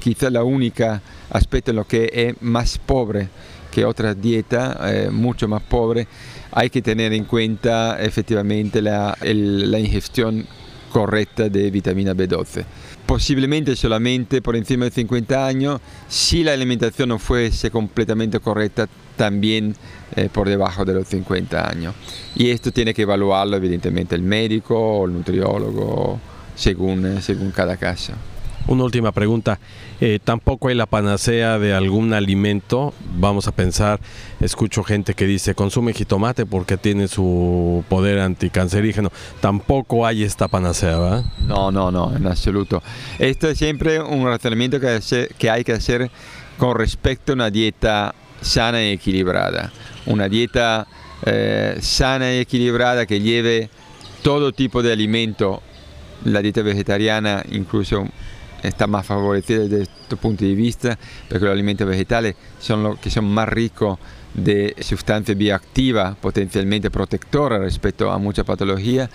quizá 0.00 0.30
la 0.30 0.44
única 0.44 1.02
aspecto 1.30 1.72
en 1.72 1.76
lo 1.76 1.86
que 1.86 2.10
es 2.12 2.42
más 2.42 2.78
pobre 2.78 3.28
que 3.70 3.84
otras 3.84 4.20
dietas, 4.20 4.76
eh, 4.84 5.10
mucho 5.12 5.46
más 5.46 5.62
pobre, 5.62 6.08
hay 6.50 6.70
que 6.70 6.82
tener 6.82 7.12
en 7.12 7.24
cuenta 7.24 8.00
efectivamente 8.00 8.82
la 8.82 9.16
ingestión 9.78 10.46
correcta 10.90 11.48
de 11.48 11.70
vitamina 11.70 12.14
B12. 12.14 12.64
Posiblemente 13.06 13.74
solamente 13.74 14.42
por 14.42 14.54
encima 14.54 14.84
de 14.84 14.90
50 14.90 15.46
años, 15.46 15.80
si 16.08 16.44
la 16.44 16.52
alimentación 16.52 17.08
no 17.08 17.18
fuese 17.18 17.70
completamente 17.70 18.38
correcta, 18.40 18.88
también 19.16 19.74
eh, 20.16 20.28
por 20.32 20.48
debajo 20.48 20.84
de 20.84 20.94
los 20.94 21.08
50 21.08 21.68
años. 21.68 21.94
Y 22.36 22.50
esto 22.50 22.70
tiene 22.70 22.94
que 22.94 23.02
evaluarlo 23.02 23.56
evidentemente 23.56 24.14
el 24.14 24.22
médico 24.22 24.78
o 24.78 25.06
el 25.06 25.12
nutriólogo 25.12 26.20
según, 26.54 27.06
eh, 27.06 27.22
según 27.22 27.50
cada 27.50 27.76
caso. 27.76 28.12
Una 28.66 28.84
última 28.84 29.12
pregunta. 29.12 29.58
Eh, 30.00 30.18
tampoco 30.22 30.68
hay 30.68 30.74
la 30.74 30.86
panacea 30.86 31.58
de 31.58 31.74
algún 31.74 32.12
alimento. 32.12 32.94
Vamos 33.16 33.48
a 33.48 33.52
pensar, 33.52 34.00
escucho 34.40 34.84
gente 34.84 35.14
que 35.14 35.26
dice 35.26 35.54
consume 35.54 35.92
jitomate 35.92 36.46
porque 36.46 36.76
tiene 36.76 37.08
su 37.08 37.84
poder 37.88 38.20
anticancerígeno. 38.20 39.10
Tampoco 39.40 40.06
hay 40.06 40.22
esta 40.22 40.48
panacea, 40.48 40.98
¿verdad? 40.98 41.24
No, 41.46 41.70
no, 41.70 41.90
no, 41.90 42.14
en 42.14 42.26
absoluto. 42.26 42.82
Esto 43.18 43.48
es 43.48 43.58
siempre 43.58 44.00
un 44.00 44.24
razonamiento 44.24 44.78
que, 44.80 45.50
hay 45.50 45.64
que 45.64 45.72
hacer 45.72 46.10
con 46.56 46.76
respecto 46.76 47.32
a 47.32 47.34
una 47.34 47.50
dieta 47.50 48.14
sana 48.40 48.82
y 48.82 48.92
equilibrada. 48.92 49.72
Una 50.06 50.28
dieta 50.28 50.86
eh, 51.26 51.76
sana 51.80 52.32
y 52.32 52.38
equilibrada 52.38 53.06
que 53.06 53.20
lleve 53.20 53.68
todo 54.22 54.52
tipo 54.52 54.82
de 54.82 54.92
alimento. 54.92 55.62
La 56.24 56.42
dieta 56.42 56.62
vegetariana 56.62 57.42
incluso 57.50 58.06
está 58.62 58.86
más 58.86 59.06
favorecida 59.06 59.60
desde 59.60 59.82
este 59.82 60.16
punto 60.16 60.44
de 60.44 60.54
vista 60.54 60.98
porque 61.28 61.44
los 61.44 61.52
alimentos 61.52 61.86
vegetales 61.86 62.34
son 62.58 62.82
los 62.82 62.98
que 62.98 63.10
son 63.10 63.26
más 63.26 63.48
ricos 63.48 63.98
de 64.34 64.76
sustancias 64.80 65.36
bioactivas 65.36 66.16
potencialmente 66.16 66.90
protectoras 66.90 67.60
respecto 67.60 68.10
a 68.10 68.18
muchas 68.18 68.44
patologías, 68.44 69.10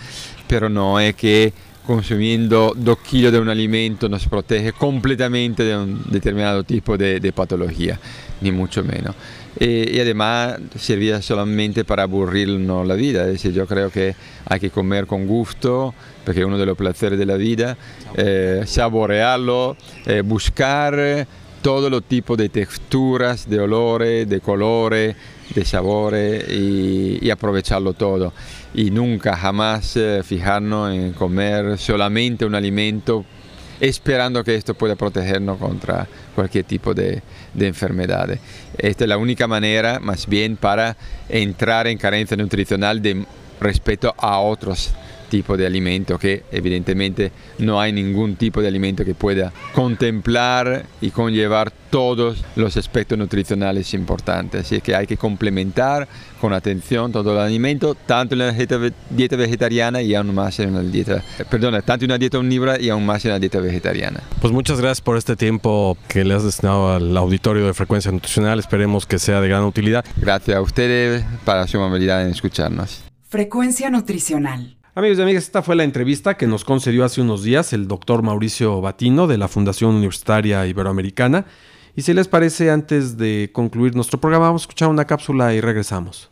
pero 0.46 0.68
no 0.68 1.00
es 1.00 1.14
que 1.14 1.52
consumiendo 1.86 2.72
dos 2.76 2.98
kilos 2.98 3.32
de 3.32 3.38
un 3.38 3.48
alimento 3.48 4.08
nos 4.08 4.26
protege 4.26 4.72
completamente 4.72 5.62
de 5.62 5.76
un 5.76 6.02
determinado 6.10 6.64
tipo 6.64 6.98
de, 6.98 7.20
de 7.20 7.32
patología, 7.32 7.98
ni 8.40 8.50
mucho 8.50 8.82
menos. 8.82 9.14
Eh, 9.58 9.90
y 9.94 10.00
además 10.00 10.58
servía 10.78 11.22
solamente 11.22 11.84
para 11.84 12.02
aburrirnos 12.02 12.86
la 12.86 12.94
vida, 12.94 13.22
es 13.22 13.34
decir, 13.34 13.52
yo 13.52 13.66
creo 13.66 13.90
que 13.90 14.14
hay 14.44 14.60
que 14.60 14.70
comer 14.70 15.06
con 15.06 15.26
gusto, 15.26 15.94
porque 16.26 16.44
uno 16.44 16.58
de 16.58 16.66
los 16.66 16.76
placeres 16.76 17.20
de 17.20 17.24
la 17.24 17.36
vida, 17.36 17.78
eh, 18.16 18.64
saborearlo, 18.66 19.76
eh, 20.06 20.22
buscar 20.22 21.24
todo 21.62 21.88
los 21.88 22.02
tipos 22.02 22.36
de 22.36 22.48
texturas, 22.48 23.48
de 23.48 23.60
olores, 23.60 24.28
de 24.28 24.40
colores, 24.40 25.14
de 25.54 25.64
sabores 25.64 26.48
y, 26.50 27.30
aprovecharlo 27.30 27.92
todo. 27.92 28.32
Y 28.74 28.90
nunca, 28.90 29.36
jamás 29.36 29.96
eh, 29.96 30.22
fijarnos 30.24 30.92
en 30.92 31.12
comer 31.12 31.78
solamente 31.78 32.44
un 32.44 32.56
alimento 32.56 33.24
esperando 33.78 34.42
que 34.42 34.56
esto 34.56 34.74
pueda 34.74 34.96
protegernos 34.96 35.58
contra 35.58 36.08
cualquier 36.34 36.64
tipo 36.64 36.92
de, 36.92 37.22
de 37.54 37.68
enfermedades. 37.68 38.40
Esta 38.78 39.04
es 39.04 39.08
la 39.08 39.16
única 39.16 39.46
manera, 39.46 40.00
más 40.00 40.26
bien, 40.26 40.56
para 40.56 40.96
entrar 41.28 41.86
en 41.86 41.98
carencia 41.98 42.36
nutricional 42.36 43.00
respecto 43.60 44.12
a 44.18 44.40
otros 44.40 44.92
tipo 45.28 45.56
de 45.56 45.66
alimento 45.66 46.18
que 46.18 46.44
evidentemente 46.50 47.32
no 47.58 47.80
hay 47.80 47.92
ningún 47.92 48.36
tipo 48.36 48.60
de 48.60 48.68
alimento 48.68 49.04
que 49.04 49.14
pueda 49.14 49.52
contemplar 49.74 50.86
y 51.00 51.10
conllevar 51.10 51.72
todos 51.90 52.44
los 52.56 52.76
aspectos 52.76 53.16
nutricionales 53.16 53.94
importantes. 53.94 54.66
Así 54.66 54.80
que 54.80 54.94
hay 54.94 55.06
que 55.06 55.16
complementar 55.16 56.08
con 56.40 56.52
atención 56.52 57.12
todo 57.12 57.32
el 57.32 57.38
alimento, 57.38 57.94
tanto 57.94 58.34
en 58.34 58.40
la 58.40 58.52
dieta, 58.52 58.78
dieta 59.10 59.36
vegetariana 59.36 60.02
y 60.02 60.14
aún 60.14 60.34
más 60.34 60.58
en 60.58 60.74
la 60.74 60.82
dieta, 60.82 61.22
perdona, 61.50 61.82
tanto 61.82 62.04
en 62.04 62.10
una 62.10 62.18
dieta 62.18 62.38
omnívora 62.38 62.80
y 62.80 62.90
aún 62.90 63.06
más 63.06 63.24
en 63.24 63.30
la 63.30 63.38
dieta 63.38 63.60
vegetariana. 63.60 64.20
Pues 64.40 64.52
muchas 64.52 64.80
gracias 64.80 65.00
por 65.00 65.16
este 65.16 65.36
tiempo 65.36 65.96
que 66.08 66.24
le 66.24 66.34
has 66.34 66.44
destinado 66.44 66.92
al 66.92 67.16
auditorio 67.16 67.66
de 67.66 67.74
Frecuencia 67.74 68.12
Nutricional. 68.12 68.58
Esperemos 68.58 69.06
que 69.06 69.18
sea 69.18 69.40
de 69.40 69.48
gran 69.48 69.64
utilidad. 69.64 70.04
Gracias 70.16 70.56
a 70.56 70.60
ustedes 70.60 71.24
para 71.44 71.66
su 71.66 71.78
amabilidad 71.78 72.22
en 72.24 72.30
escucharnos. 72.30 73.02
Frecuencia 73.28 73.90
Nutricional. 73.90 74.75
Amigos 74.98 75.18
y 75.18 75.22
amigas, 75.22 75.44
esta 75.44 75.62
fue 75.62 75.76
la 75.76 75.84
entrevista 75.84 76.38
que 76.38 76.46
nos 76.46 76.64
concedió 76.64 77.04
hace 77.04 77.20
unos 77.20 77.42
días 77.42 77.74
el 77.74 77.86
doctor 77.86 78.22
Mauricio 78.22 78.80
Batino 78.80 79.26
de 79.26 79.36
la 79.36 79.46
Fundación 79.46 79.94
Universitaria 79.94 80.66
Iberoamericana. 80.66 81.44
Y 81.94 82.00
si 82.00 82.14
les 82.14 82.28
parece, 82.28 82.70
antes 82.70 83.18
de 83.18 83.50
concluir 83.52 83.94
nuestro 83.94 84.18
programa, 84.18 84.46
vamos 84.46 84.62
a 84.62 84.64
escuchar 84.64 84.88
una 84.88 85.04
cápsula 85.04 85.52
y 85.52 85.60
regresamos. 85.60 86.30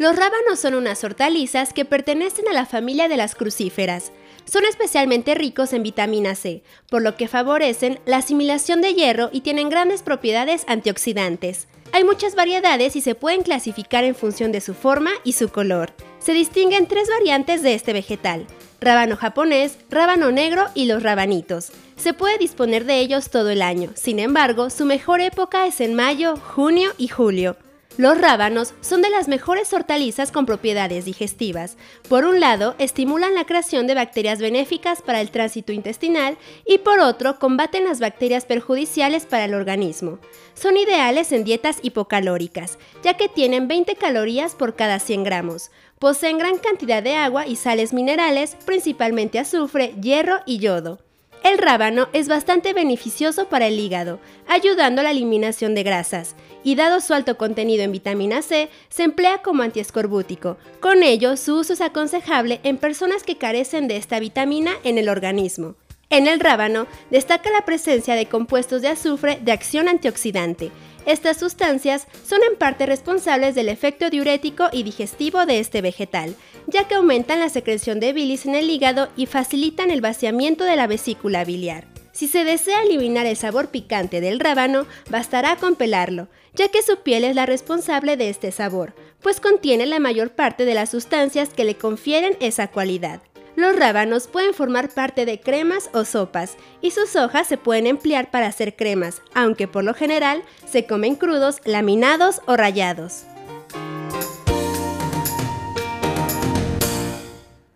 Los 0.00 0.16
rábanos 0.16 0.58
son 0.58 0.74
unas 0.74 1.04
hortalizas 1.04 1.72
que 1.72 1.84
pertenecen 1.84 2.48
a 2.48 2.52
la 2.52 2.66
familia 2.66 3.06
de 3.06 3.18
las 3.18 3.36
crucíferas. 3.36 4.10
Son 4.46 4.64
especialmente 4.64 5.36
ricos 5.36 5.72
en 5.74 5.84
vitamina 5.84 6.34
C, 6.34 6.64
por 6.90 7.02
lo 7.02 7.14
que 7.14 7.28
favorecen 7.28 8.00
la 8.04 8.16
asimilación 8.16 8.80
de 8.80 8.94
hierro 8.94 9.30
y 9.32 9.42
tienen 9.42 9.68
grandes 9.68 10.02
propiedades 10.02 10.64
antioxidantes. 10.66 11.68
Hay 11.94 12.04
muchas 12.04 12.34
variedades 12.34 12.96
y 12.96 13.02
se 13.02 13.14
pueden 13.14 13.42
clasificar 13.42 14.04
en 14.04 14.14
función 14.14 14.50
de 14.50 14.62
su 14.62 14.72
forma 14.72 15.10
y 15.24 15.34
su 15.34 15.50
color. 15.50 15.92
Se 16.20 16.32
distinguen 16.32 16.86
tres 16.86 17.10
variantes 17.10 17.62
de 17.62 17.74
este 17.74 17.92
vegetal, 17.92 18.46
rábano 18.80 19.16
japonés, 19.16 19.76
rábano 19.90 20.32
negro 20.32 20.64
y 20.74 20.86
los 20.86 21.02
rabanitos. 21.02 21.70
Se 21.96 22.14
puede 22.14 22.38
disponer 22.38 22.86
de 22.86 22.98
ellos 23.00 23.28
todo 23.28 23.50
el 23.50 23.60
año, 23.60 23.90
sin 23.94 24.20
embargo, 24.20 24.70
su 24.70 24.86
mejor 24.86 25.20
época 25.20 25.66
es 25.66 25.82
en 25.82 25.92
mayo, 25.92 26.36
junio 26.38 26.92
y 26.96 27.08
julio. 27.08 27.58
Los 27.98 28.18
rábanos 28.18 28.72
son 28.80 29.02
de 29.02 29.10
las 29.10 29.28
mejores 29.28 29.70
hortalizas 29.74 30.32
con 30.32 30.46
propiedades 30.46 31.04
digestivas. 31.04 31.76
Por 32.08 32.24
un 32.24 32.40
lado, 32.40 32.74
estimulan 32.78 33.34
la 33.34 33.44
creación 33.44 33.86
de 33.86 33.94
bacterias 33.94 34.38
benéficas 34.40 35.02
para 35.02 35.20
el 35.20 35.30
tránsito 35.30 35.72
intestinal 35.72 36.38
y 36.66 36.78
por 36.78 37.00
otro, 37.00 37.38
combaten 37.38 37.84
las 37.84 38.00
bacterias 38.00 38.46
perjudiciales 38.46 39.26
para 39.26 39.44
el 39.44 39.52
organismo. 39.52 40.20
Son 40.54 40.78
ideales 40.78 41.32
en 41.32 41.44
dietas 41.44 41.80
hipocalóricas, 41.82 42.78
ya 43.04 43.18
que 43.18 43.28
tienen 43.28 43.68
20 43.68 43.94
calorías 43.96 44.54
por 44.54 44.74
cada 44.74 44.98
100 44.98 45.24
gramos. 45.24 45.70
Poseen 45.98 46.38
gran 46.38 46.56
cantidad 46.56 47.02
de 47.02 47.16
agua 47.16 47.46
y 47.46 47.56
sales 47.56 47.92
minerales, 47.92 48.56
principalmente 48.64 49.38
azufre, 49.38 49.94
hierro 50.00 50.38
y 50.46 50.58
yodo. 50.58 50.98
El 51.42 51.58
rábano 51.58 52.08
es 52.12 52.28
bastante 52.28 52.72
beneficioso 52.72 53.48
para 53.48 53.66
el 53.66 53.78
hígado, 53.80 54.20
ayudando 54.46 55.00
a 55.00 55.04
la 55.04 55.10
eliminación 55.10 55.74
de 55.74 55.82
grasas, 55.82 56.36
y 56.62 56.76
dado 56.76 57.00
su 57.00 57.14
alto 57.14 57.36
contenido 57.36 57.82
en 57.82 57.90
vitamina 57.90 58.42
C, 58.42 58.68
se 58.88 59.02
emplea 59.02 59.38
como 59.38 59.64
antiescorbútico. 59.64 60.56
Con 60.78 61.02
ello, 61.02 61.36
su 61.36 61.56
uso 61.56 61.72
es 61.72 61.80
aconsejable 61.80 62.60
en 62.62 62.78
personas 62.78 63.24
que 63.24 63.38
carecen 63.38 63.88
de 63.88 63.96
esta 63.96 64.20
vitamina 64.20 64.72
en 64.84 64.98
el 64.98 65.08
organismo. 65.08 65.74
En 66.10 66.28
el 66.28 66.38
rábano 66.38 66.86
destaca 67.10 67.50
la 67.50 67.64
presencia 67.64 68.14
de 68.14 68.26
compuestos 68.26 68.80
de 68.80 68.88
azufre 68.88 69.40
de 69.42 69.50
acción 69.50 69.88
antioxidante. 69.88 70.70
Estas 71.06 71.38
sustancias 71.38 72.06
son 72.24 72.40
en 72.48 72.56
parte 72.56 72.86
responsables 72.86 73.56
del 73.56 73.68
efecto 73.68 74.10
diurético 74.10 74.68
y 74.70 74.84
digestivo 74.84 75.44
de 75.46 75.58
este 75.58 75.82
vegetal, 75.82 76.36
ya 76.66 76.88
que 76.88 76.94
aumentan 76.94 77.40
la 77.40 77.48
secreción 77.48 78.00
de 78.00 78.12
bilis 78.12 78.46
en 78.46 78.54
el 78.54 78.70
hígado 78.70 79.08
y 79.16 79.26
facilitan 79.26 79.90
el 79.90 80.00
vaciamiento 80.00 80.64
de 80.64 80.76
la 80.76 80.86
vesícula 80.86 81.44
biliar. 81.44 81.86
Si 82.12 82.28
se 82.28 82.44
desea 82.44 82.82
eliminar 82.82 83.26
el 83.26 83.36
sabor 83.36 83.68
picante 83.68 84.20
del 84.20 84.38
rábano, 84.38 84.86
bastará 85.08 85.56
con 85.56 85.76
pelarlo, 85.76 86.28
ya 86.54 86.68
que 86.68 86.82
su 86.82 86.98
piel 86.98 87.24
es 87.24 87.34
la 87.34 87.46
responsable 87.46 88.16
de 88.16 88.28
este 88.28 88.52
sabor, 88.52 88.94
pues 89.22 89.40
contiene 89.40 89.86
la 89.86 89.98
mayor 89.98 90.30
parte 90.30 90.64
de 90.64 90.74
las 90.74 90.90
sustancias 90.90 91.48
que 91.48 91.64
le 91.64 91.76
confieren 91.76 92.36
esa 92.40 92.68
cualidad. 92.68 93.22
Los 93.56 93.76
rábanos 93.76 94.28
pueden 94.28 94.54
formar 94.54 94.88
parte 94.88 95.26
de 95.26 95.40
cremas 95.40 95.90
o 95.92 96.04
sopas, 96.04 96.56
y 96.80 96.90
sus 96.90 97.16
hojas 97.16 97.46
se 97.46 97.58
pueden 97.58 97.86
emplear 97.86 98.30
para 98.30 98.46
hacer 98.46 98.76
cremas, 98.76 99.22
aunque 99.34 99.68
por 99.68 99.84
lo 99.84 99.94
general 99.94 100.42
se 100.70 100.86
comen 100.86 101.16
crudos, 101.16 101.60
laminados 101.64 102.40
o 102.46 102.56
rallados. 102.56 103.24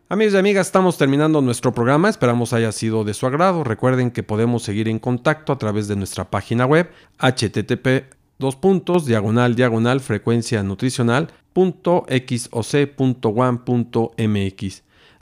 Amigos 0.09 0.35
y 0.35 0.37
amigas, 0.37 0.69
estamos 0.69 0.99
terminando 0.99 1.43
nuestro 1.43 1.75
programa, 1.75 2.09
esperamos 2.09 2.53
haya 2.53 2.71
sido 2.71 3.03
de 3.03 3.13
su 3.13 3.27
agrado. 3.27 3.65
Recuerden 3.65 4.13
que 4.13 4.23
podemos 4.23 4.63
seguir 4.63 4.87
en 4.87 5.01
contacto 5.01 5.53
a 5.53 5.59
través 5.59 5.89
de 5.89 5.97
nuestra 5.97 6.31
página 6.31 6.65
web 6.65 6.89
http 7.19 8.05
dos 8.39 8.55
puntos 8.55 9.05
diagonal 9.05 9.57
diagonal 9.57 9.99
frecuencia 9.99 10.63
nutricional. 10.63 11.33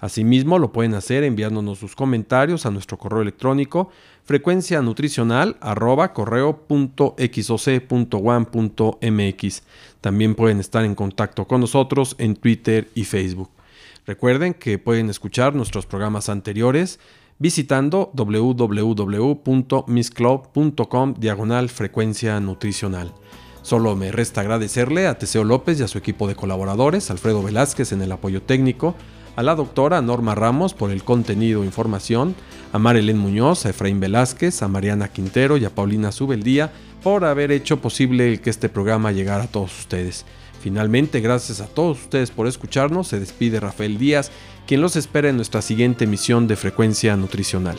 Asimismo, 0.01 0.59
lo 0.59 0.71
pueden 0.71 0.93
hacer 0.93 1.25
enviándonos 1.25 1.79
sus 1.79 1.97
comentarios 1.97 2.67
a 2.67 2.71
nuestro 2.71 2.99
correo 2.99 3.23
electrónico 3.23 3.89
frecuencia 4.25 4.83
nutricional 4.83 5.57
arroba 5.63 6.13
correo 6.13 6.67
xoc.one.mx. 6.69 8.03
También 10.03 10.35
pueden 10.35 10.61
estar 10.61 10.85
en 10.85 10.95
contacto 10.95 11.47
con 11.47 11.63
nosotros 11.63 12.17
en 12.19 12.37
Twitter 12.37 12.91
y 12.95 13.05
Facebook. 13.05 13.49
Recuerden 14.07 14.55
que 14.55 14.79
pueden 14.79 15.09
escuchar 15.09 15.55
nuestros 15.55 15.87
programas 15.87 16.29
anteriores 16.29 16.99
visitando 17.39 18.11
www.missclub.com 18.15 21.15
diagonal 21.19 21.69
frecuencia 21.69 22.41
nutricional. 22.41 23.13
Solo 23.63 23.95
me 23.97 24.13
resta 24.13 24.43
agradecerle 24.43 25.07
a 25.07 25.19
Teseo 25.19 25.43
López 25.43 25.81
y 25.81 25.85
a 25.85 25.89
su 25.89 25.97
equipo 25.97 26.29
de 26.29 26.37
colaboradores, 26.37 27.11
Alfredo 27.11 27.43
Velázquez 27.43 27.93
en 27.93 28.03
el 28.03 28.13
apoyo 28.13 28.43
técnico, 28.43 28.95
a 29.37 29.43
la 29.43 29.55
doctora 29.55 30.03
Norma 30.03 30.35
Ramos 30.35 30.75
por 30.75 30.91
el 30.91 31.03
contenido 31.03 31.63
e 31.63 31.67
información, 31.67 32.35
a 32.73 32.79
Marilén 32.79 33.17
Muñoz, 33.19 33.65
a 33.65 33.71
Efraín 33.71 34.01
Velázquez, 34.01 34.63
a 34.63 34.69
Mariana 34.69 35.09
Quintero 35.09 35.57
y 35.57 35.65
a 35.65 35.75
Paulina 35.75 36.13
Subeldía 36.13 36.73
por 37.03 37.25
haber 37.25 37.53
hecho 37.53 37.81
posible 37.81 38.39
que 38.41 38.51
este 38.51 38.69
programa 38.69 39.13
llegara 39.13 39.45
a 39.45 39.49
todos 39.49 39.79
ustedes. 39.79 40.27
Finalmente, 40.65 41.21
gracias 41.21 41.61
a 41.61 41.67
todos 41.67 42.01
ustedes 42.01 42.31
por 42.31 42.47
escucharnos, 42.47 43.09
se 43.09 43.21
despide 43.21 43.61
Rafael 43.61 43.99
Díaz, 43.99 44.31
quien 44.67 44.81
los 44.81 44.97
espera 44.97 45.29
en 45.29 45.37
nuestra 45.37 45.61
siguiente 45.61 46.05
emisión 46.05 46.49
de 46.49 46.57
Frecuencia 46.57 47.15
Nutricional. 47.19 47.77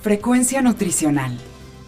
Frecuencia 0.00 0.62
Nutricional. 0.62 1.36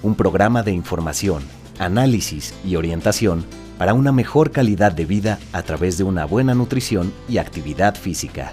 Un 0.03 0.15
programa 0.15 0.63
de 0.63 0.73
información, 0.73 1.43
análisis 1.79 2.53
y 2.67 2.77
orientación 2.77 3.47
para 3.79 3.95
una 3.95 4.13
mejor 4.13 4.51
calidad 4.51 4.93
de 4.93 5.07
vida 5.07 5.39
a 5.55 5.63
través 5.63 5.97
de 5.97 6.05
una 6.05 6.27
buena 6.27 6.55
nutrición 6.55 7.15
y 7.31 7.39
actividad 7.39 7.95
física. 7.95 8.53